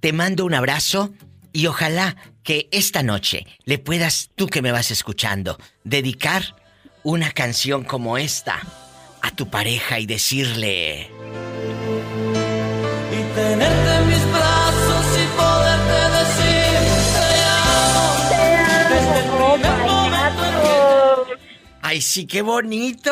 [0.01, 1.13] Te mando un abrazo
[1.53, 6.43] y ojalá que esta noche le puedas, tú que me vas escuchando, dedicar
[7.03, 8.61] una canción como esta
[9.23, 11.11] a tu pareja y decirle...
[13.13, 14.02] y tenerte
[21.93, 23.11] ¡Ay, sí, qué bonito!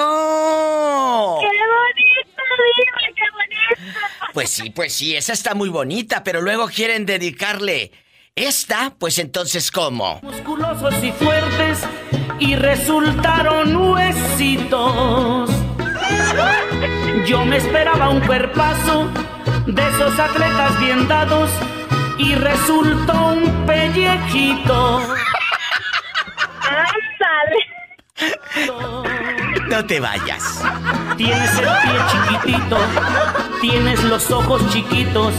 [1.38, 2.42] ¡Qué bonito,
[2.78, 2.98] Diva!
[3.14, 4.32] ¡Qué bonito!
[4.32, 7.92] Pues sí, pues sí, esa está muy bonita, pero luego quieren dedicarle
[8.34, 10.20] esta, pues entonces ¿cómo?
[10.22, 11.80] Musculosos y fuertes
[12.38, 15.50] y resultaron huesitos.
[17.26, 19.10] Yo me esperaba un cuerpazo
[19.66, 21.50] de esos atletas bien dados
[22.16, 25.02] y resultó un pellejito.
[29.68, 30.62] No te vayas.
[31.16, 32.78] Tienes el pie chiquitito,
[33.60, 35.32] tienes los ojos chiquitos,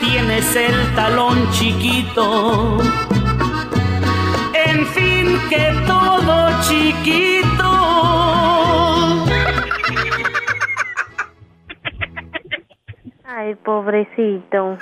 [0.00, 2.78] tienes el talón chiquito.
[4.52, 7.24] En fin, que todo chiquito.
[13.24, 14.78] Ay, pobrecito.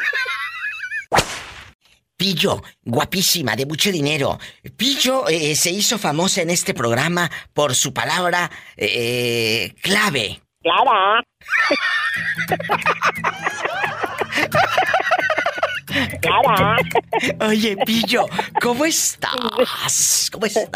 [2.22, 4.38] Pillo, guapísima, de mucho dinero.
[4.76, 10.40] Pillo eh, se hizo famosa en este programa por su palabra eh, clave.
[10.62, 11.24] Clara.
[16.20, 16.76] Clara.
[17.40, 18.26] Oye, Pillo,
[18.60, 20.30] ¿cómo estás?
[20.32, 20.70] ¿Cómo estás?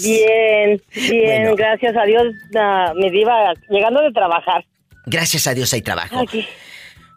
[0.00, 1.56] Bien, bien, Bueno.
[1.56, 2.22] gracias a Dios,
[2.56, 4.64] ah, mi diva, llegando de trabajar.
[5.06, 6.20] Gracias a Dios hay trabajo.
[6.20, 6.46] Aquí.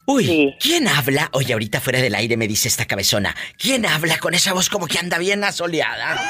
[0.08, 1.30] Uy, ¿quién habla?
[1.34, 3.36] Oye, ahorita fuera del aire me dice esta cabezona.
[3.58, 6.22] ¿Quién habla con esa voz como que anda bien asoleada?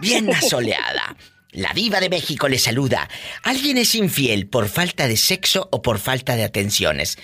[0.00, 1.16] Bien asoleada.
[1.52, 3.08] La diva de México le saluda.
[3.42, 7.18] ¿Alguien es infiel por falta de sexo o por falta de atenciones?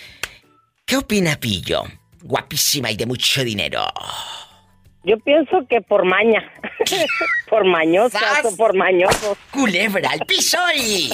[0.87, 1.85] ¿Qué opina Pillo?
[2.23, 3.85] Guapísima y de mucho dinero.
[5.05, 6.43] Yo pienso que por maña.
[7.51, 9.37] por mañosas o por mañosos.
[9.51, 11.11] Culebra al piso y...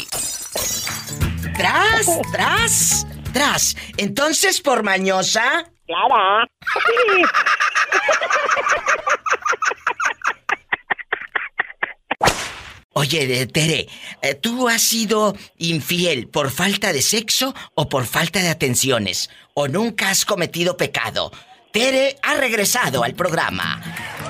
[1.56, 3.76] Tras, tras, tras.
[3.96, 5.64] Entonces, por mañosa...
[5.86, 6.46] Clara.
[12.92, 13.88] Oye, de- Tere,
[14.20, 19.30] eh, ¿tú has sido infiel por falta de sexo o por falta de atenciones?
[19.54, 21.30] ¿O nunca has cometido pecado?
[21.72, 23.80] Tere ha regresado al programa.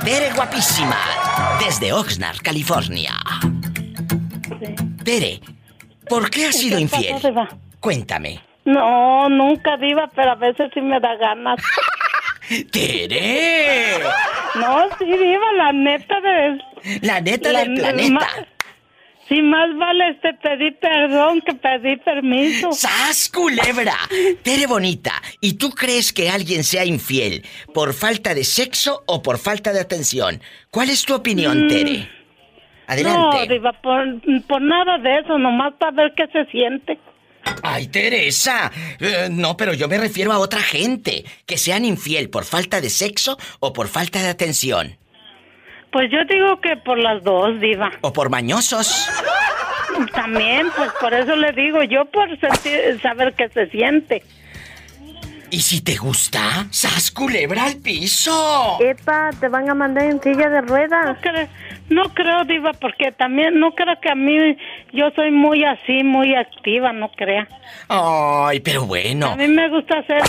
[0.05, 0.99] Tere guapísima,
[1.65, 3.15] desde Oxnard, California.
[5.05, 5.41] Tere,
[6.09, 7.49] ¿por qué has sido ¿Qué pasó, infiel?
[7.81, 8.43] Cuéntame.
[8.65, 11.59] No, nunca diva, pero a veces sí me da ganas.
[12.73, 13.99] ¡Tere!
[14.57, 16.59] No, sí, diva, la neta de...
[17.03, 18.11] La neta del planeta.
[18.13, 18.27] ma-
[19.29, 22.73] Sí, más vale este pedir perdón que pedir permiso.
[22.73, 23.95] ¡Sas, culebra!
[24.43, 29.39] Tere bonita, ¿y tú crees que alguien sea infiel por falta de sexo o por
[29.39, 30.41] falta de atención?
[30.73, 31.69] ¿Cuál es tu opinión, Mm.
[31.69, 32.09] Tere?
[32.89, 33.37] Adelante.
[33.39, 34.05] No, diva, por,
[34.49, 36.99] por nada de eso, nomás para ver qué se siente.
[37.63, 38.71] Ay, Teresa.
[39.01, 41.25] Eh, no, pero yo me refiero a otra gente.
[41.47, 44.97] Que sean infiel por falta de sexo o por falta de atención.
[45.93, 47.91] Pues yo digo que por las dos, diva.
[48.03, 49.09] O por mañosos.
[50.13, 54.23] También, pues por eso le digo, yo por sentir, saber qué se siente.
[55.51, 56.67] ¿Y si te gusta?
[56.71, 58.79] ¡Sas, culebra al piso!
[58.81, 61.07] Epa, te van a mandar en silla de ruedas.
[61.07, 61.49] No creo,
[61.89, 64.57] no creo, diva, porque también no creo que a mí,
[64.93, 67.49] yo soy muy así, muy activa, no crea.
[67.89, 69.33] Ay, pero bueno.
[69.33, 70.23] A mí me gusta ser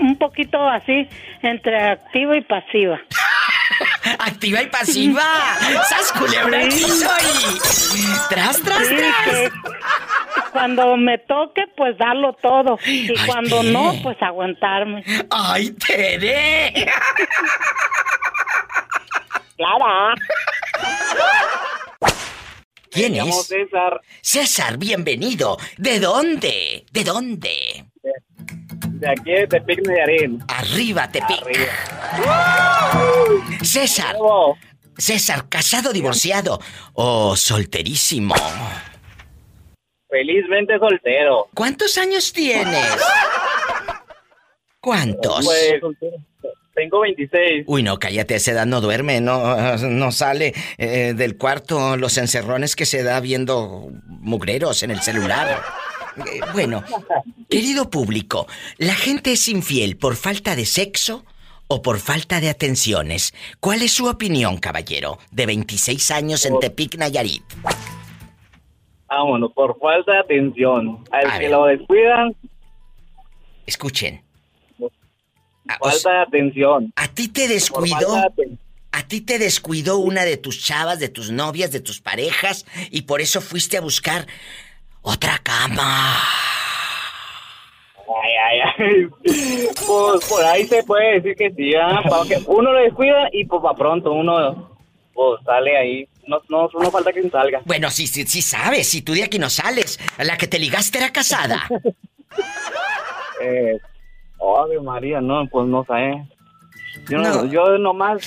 [0.00, 1.08] un poquito así,
[1.42, 3.00] entre activa y pasiva.
[4.18, 5.22] Activa y pasiva.
[5.88, 8.28] ¡Sas, culebra al piso y...
[8.28, 9.50] ¡Tras, tras, Sí, tras!
[10.54, 12.78] Cuando me toque, pues darlo todo.
[12.86, 13.72] Y cuando Tere.
[13.72, 15.04] no, pues aguantarme.
[15.30, 16.72] ¡Ay, Tere!
[19.56, 20.14] Clara.
[22.90, 23.46] ¿Quién Me llamo es?
[23.48, 24.00] César.
[24.22, 25.58] César, bienvenido.
[25.76, 26.86] ¿De dónde?
[26.92, 27.84] ¿De dónde?
[28.84, 30.40] De aquí de Tepic, Nayarit.
[30.46, 31.44] Arriba, Tepic.
[33.62, 34.14] César.
[34.96, 36.60] César, casado, divorciado
[36.92, 38.36] o solterísimo.
[40.14, 41.48] Felizmente soltero.
[41.54, 42.86] ¿Cuántos años tienes?
[44.80, 45.44] ¿Cuántos?
[45.44, 45.80] Pues,
[46.72, 47.64] tengo 26.
[47.66, 52.16] Uy, no, cállate, a esa edad no duerme, no, no sale eh, del cuarto los
[52.16, 55.60] encerrones que se da viendo mugreros en el celular.
[56.18, 56.84] Eh, bueno,
[57.50, 58.46] querido público,
[58.78, 61.24] ¿la gente es infiel por falta de sexo
[61.66, 63.34] o por falta de atenciones?
[63.58, 67.42] ¿Cuál es su opinión, caballero, de 26 años en Tepic, Nayarit?
[69.16, 71.04] Vámonos, por falta de atención.
[71.12, 71.50] Al A que ver.
[71.52, 72.34] lo descuidan,
[73.66, 74.22] Escuchen.
[75.80, 76.92] falta de atención.
[76.96, 78.14] ¿A ti te descuidó?
[78.36, 78.56] de.
[78.92, 83.02] ¿A ti te descuidó una de tus chavas, de tus novias, de tus parejas y
[83.02, 84.26] por eso fuiste a buscar
[85.02, 86.14] otra cama?
[88.22, 89.08] Ay, ay, ay.
[89.86, 92.00] Pues por ahí se puede decir que sí, ¿ah?
[92.46, 94.76] Uno lo descuida y pues para pronto uno
[95.12, 96.08] pues, sale ahí.
[96.26, 97.60] No, no, no falta que salga.
[97.64, 99.98] Bueno, sí, sí, sí sabes, si tú de aquí no sales.
[100.18, 101.62] La que te ligaste era casada.
[103.42, 103.78] Eh,
[104.40, 106.24] Ave María, no, pues no sé.
[107.10, 107.44] Yo, no.
[107.46, 108.26] Yo nomás...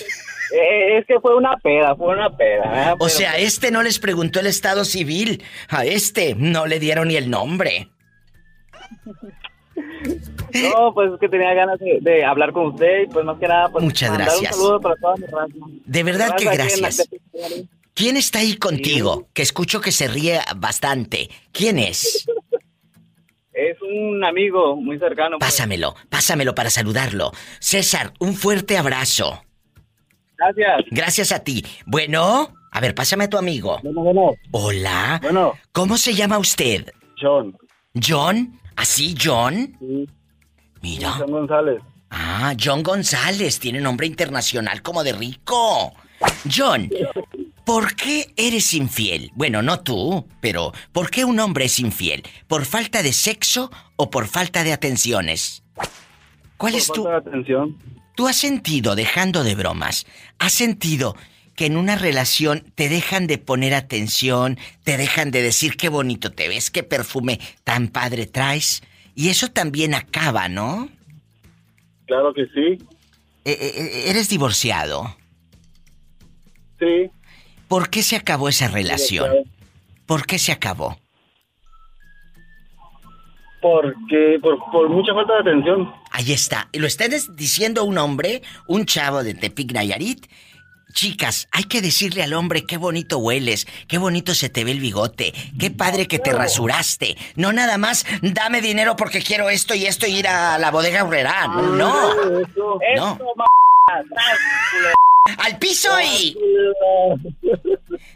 [0.53, 2.91] eh, es que fue una peda, fue una peda.
[2.91, 2.93] ¿eh?
[2.93, 5.43] O Pero- sea, a este no les preguntó el estado civil.
[5.69, 7.89] A este no le dieron ni el nombre.
[10.53, 13.47] No, pues es que tenía ganas de, de hablar con usted y pues más que
[13.47, 13.69] nada...
[13.69, 14.53] Pues, Muchas gracias.
[14.55, 15.53] un saludo para toda mi raza.
[15.85, 17.09] De verdad que gracias.
[17.97, 19.27] ¿Quién está ahí contigo?
[19.33, 21.31] Que escucho que se ríe bastante.
[21.51, 22.27] ¿Quién es?
[23.53, 25.39] Es un amigo muy cercano.
[25.39, 25.49] pues.
[25.51, 27.31] Pásamelo, pásamelo para saludarlo.
[27.59, 29.43] César, un fuerte abrazo.
[30.37, 30.85] Gracias.
[30.91, 31.65] Gracias a ti.
[31.87, 33.79] Bueno, a ver, pásame a tu amigo.
[33.81, 34.35] Bueno, bueno.
[34.51, 35.19] Hola.
[35.23, 35.53] Bueno.
[35.71, 36.93] ¿Cómo se llama usted?
[37.19, 37.57] John.
[37.99, 38.59] ¿John?
[38.75, 39.75] ¿Así, John?
[39.79, 40.07] Sí.
[40.83, 41.13] Mira.
[41.17, 41.81] John González.
[42.11, 43.59] Ah, John González.
[43.59, 45.93] Tiene nombre internacional como de rico.
[46.55, 46.89] John,
[47.68, 49.30] ¿por qué eres infiel?
[49.35, 52.23] Bueno, no tú, pero ¿por qué un hombre es infiel?
[52.48, 55.64] ¿Por falta de sexo o por falta de atenciones?
[56.56, 57.03] ¿Cuál Por es tu...
[57.03, 57.77] falta de atención.
[58.15, 60.07] ¿Tú has sentido, dejando de bromas,
[60.39, 61.18] has sentido
[61.56, 66.31] que en una relación te dejan de poner atención, te dejan de decir qué bonito
[66.31, 68.81] te ves, qué perfume tan padre traes?
[69.14, 70.88] Y eso también acaba, ¿no?
[72.06, 72.81] Claro que sí.
[73.44, 75.18] Eh, eh, eres divorciado.
[76.80, 77.11] Sí.
[77.68, 79.30] ¿Por qué se acabó esa relación?
[80.06, 80.98] ¿Por qué se acabó?
[83.61, 85.94] Porque por, por mucha falta de atención.
[86.11, 86.69] Ahí está.
[86.72, 90.26] Y Lo está diciendo un hombre, un chavo de Tepic Nayarit.
[90.94, 94.80] Chicas, hay que decirle al hombre qué bonito hueles, qué bonito se te ve el
[94.80, 97.18] bigote, qué padre que te rasuraste.
[97.35, 101.03] No nada más, dame dinero porque quiero esto y esto y ir a la bodega
[101.03, 101.48] Urrera.
[101.48, 102.15] No,
[102.95, 103.18] no.
[105.38, 106.38] ¡Al piso y...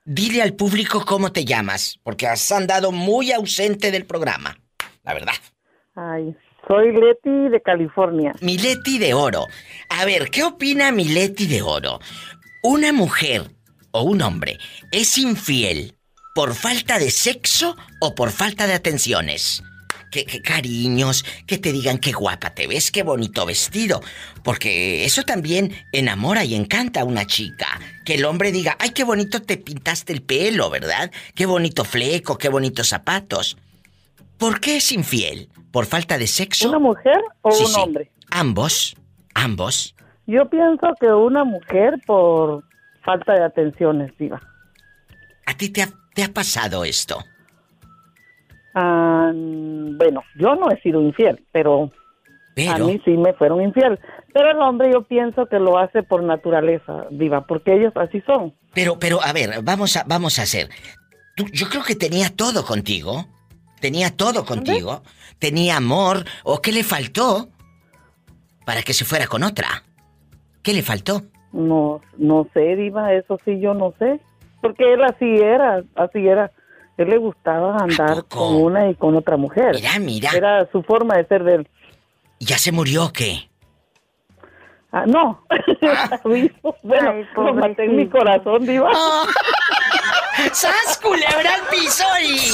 [0.04, 4.58] Dile al público cómo te llamas, porque has andado muy ausente del programa.
[5.04, 5.34] La verdad.
[5.96, 6.36] Ay,
[6.68, 8.34] soy Leti de California.
[8.42, 9.48] Mileti de Oro.
[9.90, 12.00] A ver, ¿qué opina Mileti de Oro?
[12.64, 13.52] ¿Una mujer
[13.92, 14.58] o un hombre
[14.92, 15.96] es infiel
[16.34, 19.62] por falta de sexo o por falta de atenciones?
[20.10, 24.00] Que, que cariños, que te digan qué guapa te ves, qué bonito vestido.
[24.44, 27.68] Porque eso también enamora y encanta a una chica.
[28.06, 31.12] Que el hombre diga, ay, qué bonito te pintaste el pelo, ¿verdad?
[31.36, 33.58] Qué bonito fleco, qué bonitos zapatos.
[34.38, 35.50] ¿Por qué es infiel?
[35.72, 36.70] ¿Por falta de sexo?
[36.70, 37.80] ¿Una mujer o Sí, un sí.
[37.82, 38.12] hombre?
[38.32, 38.96] Ambos.
[39.36, 39.96] Ambos.
[40.28, 42.64] Yo pienso que una mujer por
[43.04, 44.40] falta de atenciones, diva.
[45.46, 47.18] ¿A ti te ha, te ha pasado esto?
[48.76, 51.92] Ah, bueno, yo no he sido infiel, pero,
[52.56, 54.00] Pero- a mí sí me fueron infiel.
[54.34, 58.54] Pero el hombre yo pienso que lo hace por naturaleza, diva, porque ellos así son.
[58.74, 60.70] Pero, pero, a ver, vamos a, vamos a hacer.
[61.36, 63.28] Tú- yo creo que tenía todo contigo.
[63.84, 65.04] Tenía todo contigo.
[65.40, 66.24] Tenía amor.
[66.46, 67.50] ¿O qué le faltó?
[68.66, 69.84] Para que se fuera con otra.
[70.62, 71.24] ¿Qué le faltó?
[71.52, 74.22] No, no sé, diva, eso sí yo no sé.
[74.62, 76.50] Porque él así era, así era.
[76.96, 79.76] Él le gustaba andar con una y con otra mujer.
[79.76, 80.30] Mira, mira.
[80.34, 81.68] Era su forma de ser de él.
[82.40, 83.50] ¿Ya se murió o qué?
[84.94, 85.44] Ah, no.
[86.84, 88.90] bueno, Ay, lo maté en mi corazón, diva.
[90.52, 92.52] ¡Sas, culebra al piso y...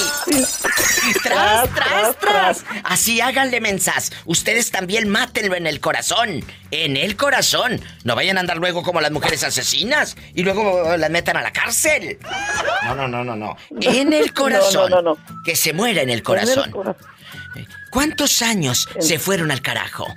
[1.24, 2.66] ¡Tras, tras, tras!
[2.84, 4.12] Así háganle mensas.
[4.26, 6.44] Ustedes también mátenlo en el corazón.
[6.72, 7.82] En el corazón.
[8.04, 11.52] No vayan a andar luego como las mujeres asesinas y luego las metan a la
[11.52, 12.20] cárcel.
[12.86, 13.58] No, no, no, no, no.
[13.82, 14.90] En el corazón.
[14.90, 16.96] No, no, no, Que se muera en el En el corazón.
[17.92, 20.08] ¿Cuántos años se fueron al carajo?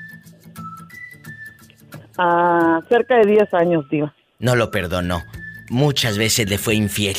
[2.19, 4.15] Ah, cerca de 10 años, diva.
[4.39, 5.25] No lo perdonó.
[5.71, 7.17] Muchas veces le fue infiel.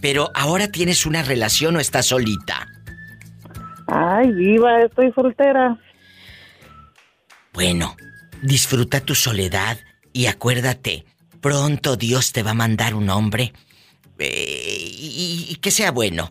[0.00, 2.66] Pero ahora tienes una relación o estás solita.
[3.86, 5.78] Ay, diva, estoy soltera.
[7.52, 7.96] Bueno,
[8.42, 9.78] disfruta tu soledad
[10.12, 11.04] y acuérdate,
[11.40, 13.52] pronto Dios te va a mandar un hombre
[14.18, 16.30] eh, y, y que sea bueno,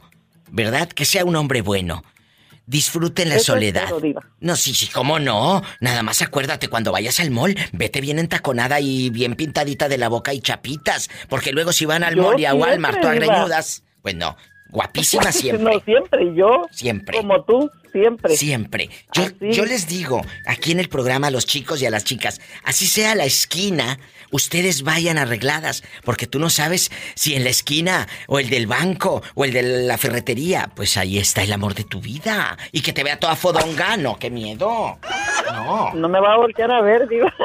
[0.51, 0.87] ¿verdad?
[0.89, 2.03] Que sea un hombre bueno.
[2.69, 3.85] Disfruten la Eso soledad.
[3.85, 4.21] espero, diva.
[4.41, 5.63] No, sí, sí, cómo no.
[5.79, 10.07] Nada más acuérdate cuando vayas al mall, vete bien entaconada y bien pintadita de la
[10.07, 13.25] boca y chapitas, porque luego si van al Yo mall y a Walmart todas diva.
[13.25, 14.37] greñudas, pues no.
[14.69, 15.63] Guapísima siempre.
[15.69, 16.65] No, siempre, yo.
[16.71, 17.17] Siempre.
[17.17, 18.35] Como tú, siempre.
[18.35, 18.89] Siempre.
[19.13, 22.39] Yo, yo les digo, aquí en el programa a los chicos y a las chicas,
[22.63, 23.99] así sea la esquina,
[24.31, 29.21] ustedes vayan arregladas, porque tú no sabes si en la esquina, o el del banco,
[29.35, 32.57] o el de la ferretería, pues ahí está el amor de tu vida.
[32.71, 34.97] Y que te vea toda fodonga, no, qué miedo.
[35.51, 35.93] No.
[35.93, 37.33] No me va a voltear a ver, diva.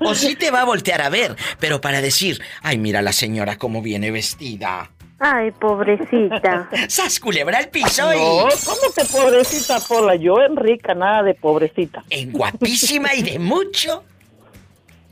[0.00, 3.58] O sí te va a voltear a ver, pero para decir, ay, mira la señora
[3.58, 4.90] cómo viene vestida.
[5.18, 6.68] Ay, pobrecita.
[6.88, 8.18] ¡Sas culebra al piso y...
[8.18, 10.14] No, ¿cómo te pobrecita, Pola?
[10.14, 12.04] Yo en rica, nada de pobrecita.
[12.08, 14.04] En guapísima y de mucho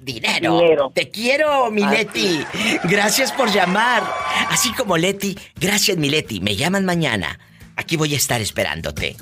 [0.06, 0.58] dinero.
[0.58, 0.92] Dinero.
[0.94, 1.84] Te quiero, mi.
[1.84, 2.40] Leti.
[2.84, 4.04] Gracias por llamar.
[4.48, 6.40] Así como Leti, gracias, mi Leti.
[6.40, 7.38] Me llaman mañana.
[7.74, 9.16] Aquí voy a estar esperándote.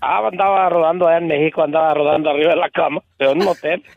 [0.00, 3.82] Ah, andaba rodando allá en México, andaba rodando arriba de la cama, en un hotel.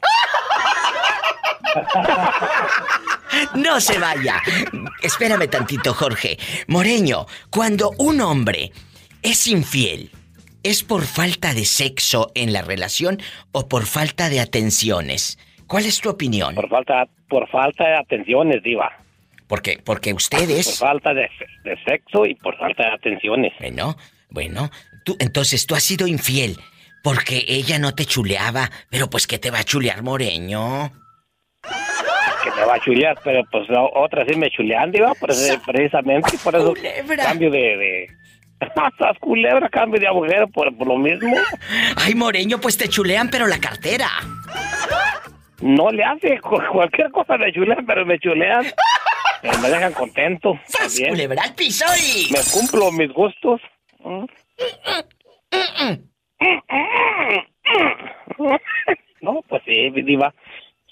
[3.56, 4.41] No se vaya.
[5.02, 6.38] Espérame tantito, Jorge.
[6.68, 8.72] Moreño, cuando un hombre
[9.22, 10.11] es infiel,
[10.64, 13.19] ¿es por falta de sexo en la relación
[13.52, 15.40] o por falta de atenciones?
[15.68, 16.56] ¿Cuál es tu opinión?
[16.56, 18.91] Por falta, por falta de atenciones, diva.
[19.48, 19.80] ¿Por qué?
[19.84, 20.80] Porque ustedes...
[20.80, 21.30] Por falta de,
[21.64, 23.53] de sexo y por falta de atenciones.
[23.60, 23.95] Bueno,
[24.30, 24.69] bueno,
[25.03, 26.57] tú, entonces tú has sido infiel
[27.03, 30.91] porque ella no te chuleaba, pero pues ¿qué te va a chulear, Moreño?
[32.44, 36.56] Que me va a chulear, pero pues la otra sí me chulean, eso- precisamente por
[36.56, 36.73] eso
[37.18, 37.60] cambio de...
[37.60, 38.07] de...
[38.61, 41.36] Estás culebra, cambio de agujero por, por lo mismo.
[41.95, 44.07] Ay, Moreño, pues te chulean, pero la cartera.
[45.61, 48.65] No le hace cu- cualquier cosa me chulean, pero me chulean.
[49.41, 50.53] Pero me dejan contento.
[50.78, 51.10] también.
[51.10, 53.60] culebra al piso y- Me cumplo mis gustos.
[54.06, 54.26] ¿Mm?
[59.21, 60.33] No, pues sí, diva.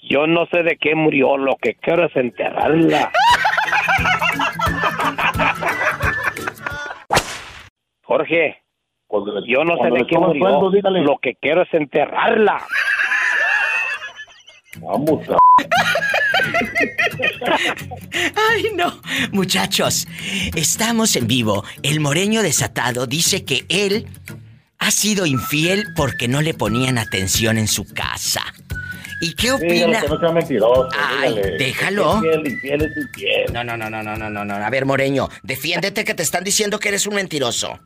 [0.02, 3.10] Yo no sé de qué murió, lo que quiero es enterrarla.
[8.02, 8.62] Jorge,
[9.46, 10.70] yo no sé de qué murió,
[11.02, 12.62] lo que quiero es enterrarla.
[14.80, 15.38] Vamos a...
[18.50, 19.00] Ay, no.
[19.32, 20.06] Muchachos,
[20.56, 21.64] estamos en vivo.
[21.82, 24.06] El moreño desatado dice que él
[24.78, 28.42] ha sido infiel porque no le ponían atención en su casa.
[29.20, 30.00] ¿Y qué Dígale opina?
[30.00, 30.88] que no sea mentiroso.
[30.98, 31.58] Ay, dígale.
[31.58, 32.14] déjalo.
[32.16, 33.52] Infiel, infiel es infiel.
[33.52, 34.54] No, no, no, no, no, no, no.
[34.54, 37.78] A ver, Moreño, defiéndete que te están diciendo que eres un mentiroso.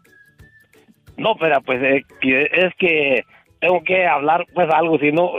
[1.17, 3.25] No, pero pues eh, es que
[3.61, 5.31] tengo que hablar pues algo, si no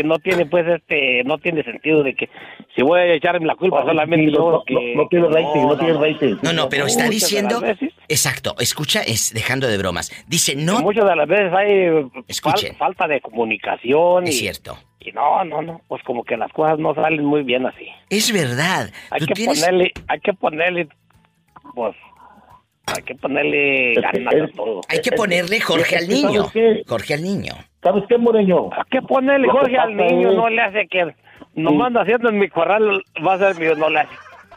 [0.00, 2.28] que no tiene pues este no tiene sentido de que
[2.74, 5.60] si voy a echarme la culpa solamente sí, no, yo no, que no tiene rating,
[5.66, 6.36] no tiene rating.
[6.42, 7.60] No, no, pero está diciendo.
[7.60, 7.92] veces.
[8.08, 10.10] Exacto, escucha, es dejando de bromas.
[10.26, 10.80] Dice, no.
[10.80, 12.76] muchas de las veces hay fal- Escuchen.
[12.76, 14.78] falta de comunicación Es y, cierto.
[15.00, 17.86] y no, no, no, pues como que las cosas no salen muy bien así.
[18.08, 18.90] Es verdad.
[19.10, 20.88] Hay que tienes- ponerle, hay que ponerle
[21.74, 21.94] pues
[22.86, 24.80] hay que ponerle ganas a todo.
[24.88, 26.46] Hay que ponerle Jorge al niño.
[26.86, 27.52] Jorge al niño.
[27.82, 28.68] ¿Sabes qué, Moreño?
[28.72, 31.14] Hay que ponerle Lo que Jorge al niño, es- no le hace que
[31.54, 34.14] nomás anda haciendo en mi corral, va a ser mío, no le hace.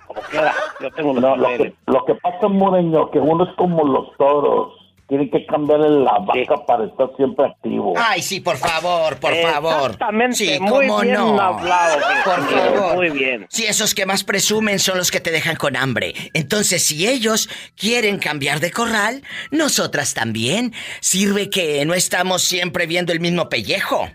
[0.08, 0.52] Como quiera,
[0.82, 4.16] yo tengo los No, lo, que, lo que pasa, Moreño, que uno es como los
[4.18, 4.83] toros.
[5.08, 7.94] Tiene que cambiarle la vaca para estar siempre activo.
[7.98, 9.92] Ay, sí, por favor, por favor.
[9.92, 11.40] Exactamente, Sí, muy cómo bien no.
[11.40, 12.96] hablado, Por sí, favor.
[12.96, 13.46] muy bien.
[13.50, 16.14] Si esos que más presumen son los que te dejan con hambre.
[16.34, 20.74] Entonces, si ellos quieren cambiar de corral, nosotras también.
[21.02, 24.08] Sirve que no estamos siempre viendo el mismo pellejo.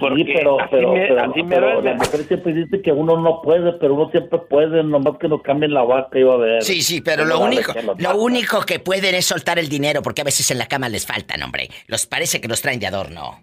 [0.00, 3.72] Porque sí, pero, pero, me- pero, pero la mujer siempre dice que uno no puede,
[3.74, 6.62] pero uno siempre puede, nomás que nos cambien la vaca va a ver.
[6.62, 10.24] Sí, sí, pero lo único, lo único que pueden es soltar el dinero, porque a
[10.24, 11.68] veces en la cama les faltan, hombre.
[11.88, 13.38] Los parece que los traen de adorno.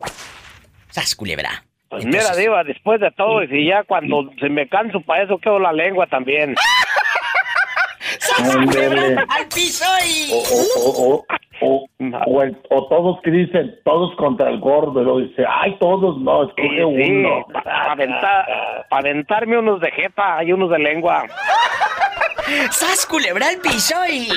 [0.89, 1.63] Sas, culebra.
[1.89, 5.39] Pues mira, Diva, después de todo, y si ya cuando se me canso para eso,
[5.39, 6.55] quedo la lengua también.
[8.43, 10.31] ¡Al piso y...
[10.33, 10.37] O,
[10.81, 11.25] o, o,
[11.61, 11.87] o,
[12.27, 16.17] o, el- o todos que dicen, todos contra el gordo, y luego dice, ay, todos
[16.21, 17.45] no, escoge uno.
[17.53, 18.45] para
[18.89, 21.25] aventarme unos de jeta y unos de lengua.
[22.71, 24.29] ¡Sas, culebra al piso y...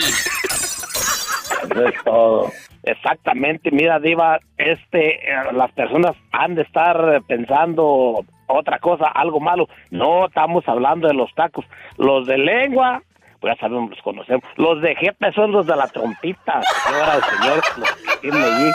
[1.71, 2.51] Eso es todo.
[2.83, 9.69] Exactamente, mira, Diva, este, eh, las personas han de estar pensando otra cosa, algo malo.
[9.91, 11.65] No estamos hablando de los tacos.
[11.97, 13.01] Los de lengua,
[13.43, 14.45] pues ya sabemos, los conocemos.
[14.57, 18.71] Los de jefe son los de la trompita, señora señor, los que tienen allí.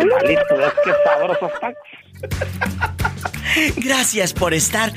[0.00, 1.78] Animalitos, es que sabrosos tacos.
[3.76, 4.90] Gracias por estar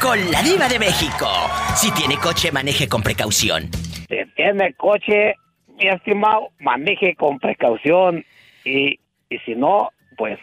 [0.00, 1.26] con la diva de México.
[1.74, 3.70] Si tiene coche, maneje con precaución.
[4.08, 5.34] Si tiene coche,
[5.76, 8.24] mi estimado, maneje con precaución.
[8.64, 9.00] Y,
[9.30, 10.38] y si no, pues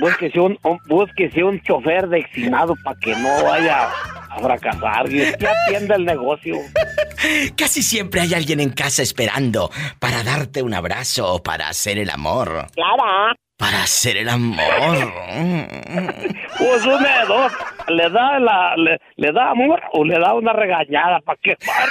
[0.00, 3.88] búsquese un, un- búsquese un chofer designado para que no vaya
[4.30, 5.10] a fracasar.
[5.12, 6.56] Y usted atienda el negocio.
[7.56, 12.10] Casi siempre hay alguien en casa esperando para darte un abrazo o para hacer el
[12.10, 12.66] amor.
[12.74, 13.34] Clara.
[13.56, 14.58] Para hacer el amor.
[16.58, 17.52] Pues una de dos.
[17.88, 21.90] ¿Le da, la, le, le da amor o le da una regañada para que pare?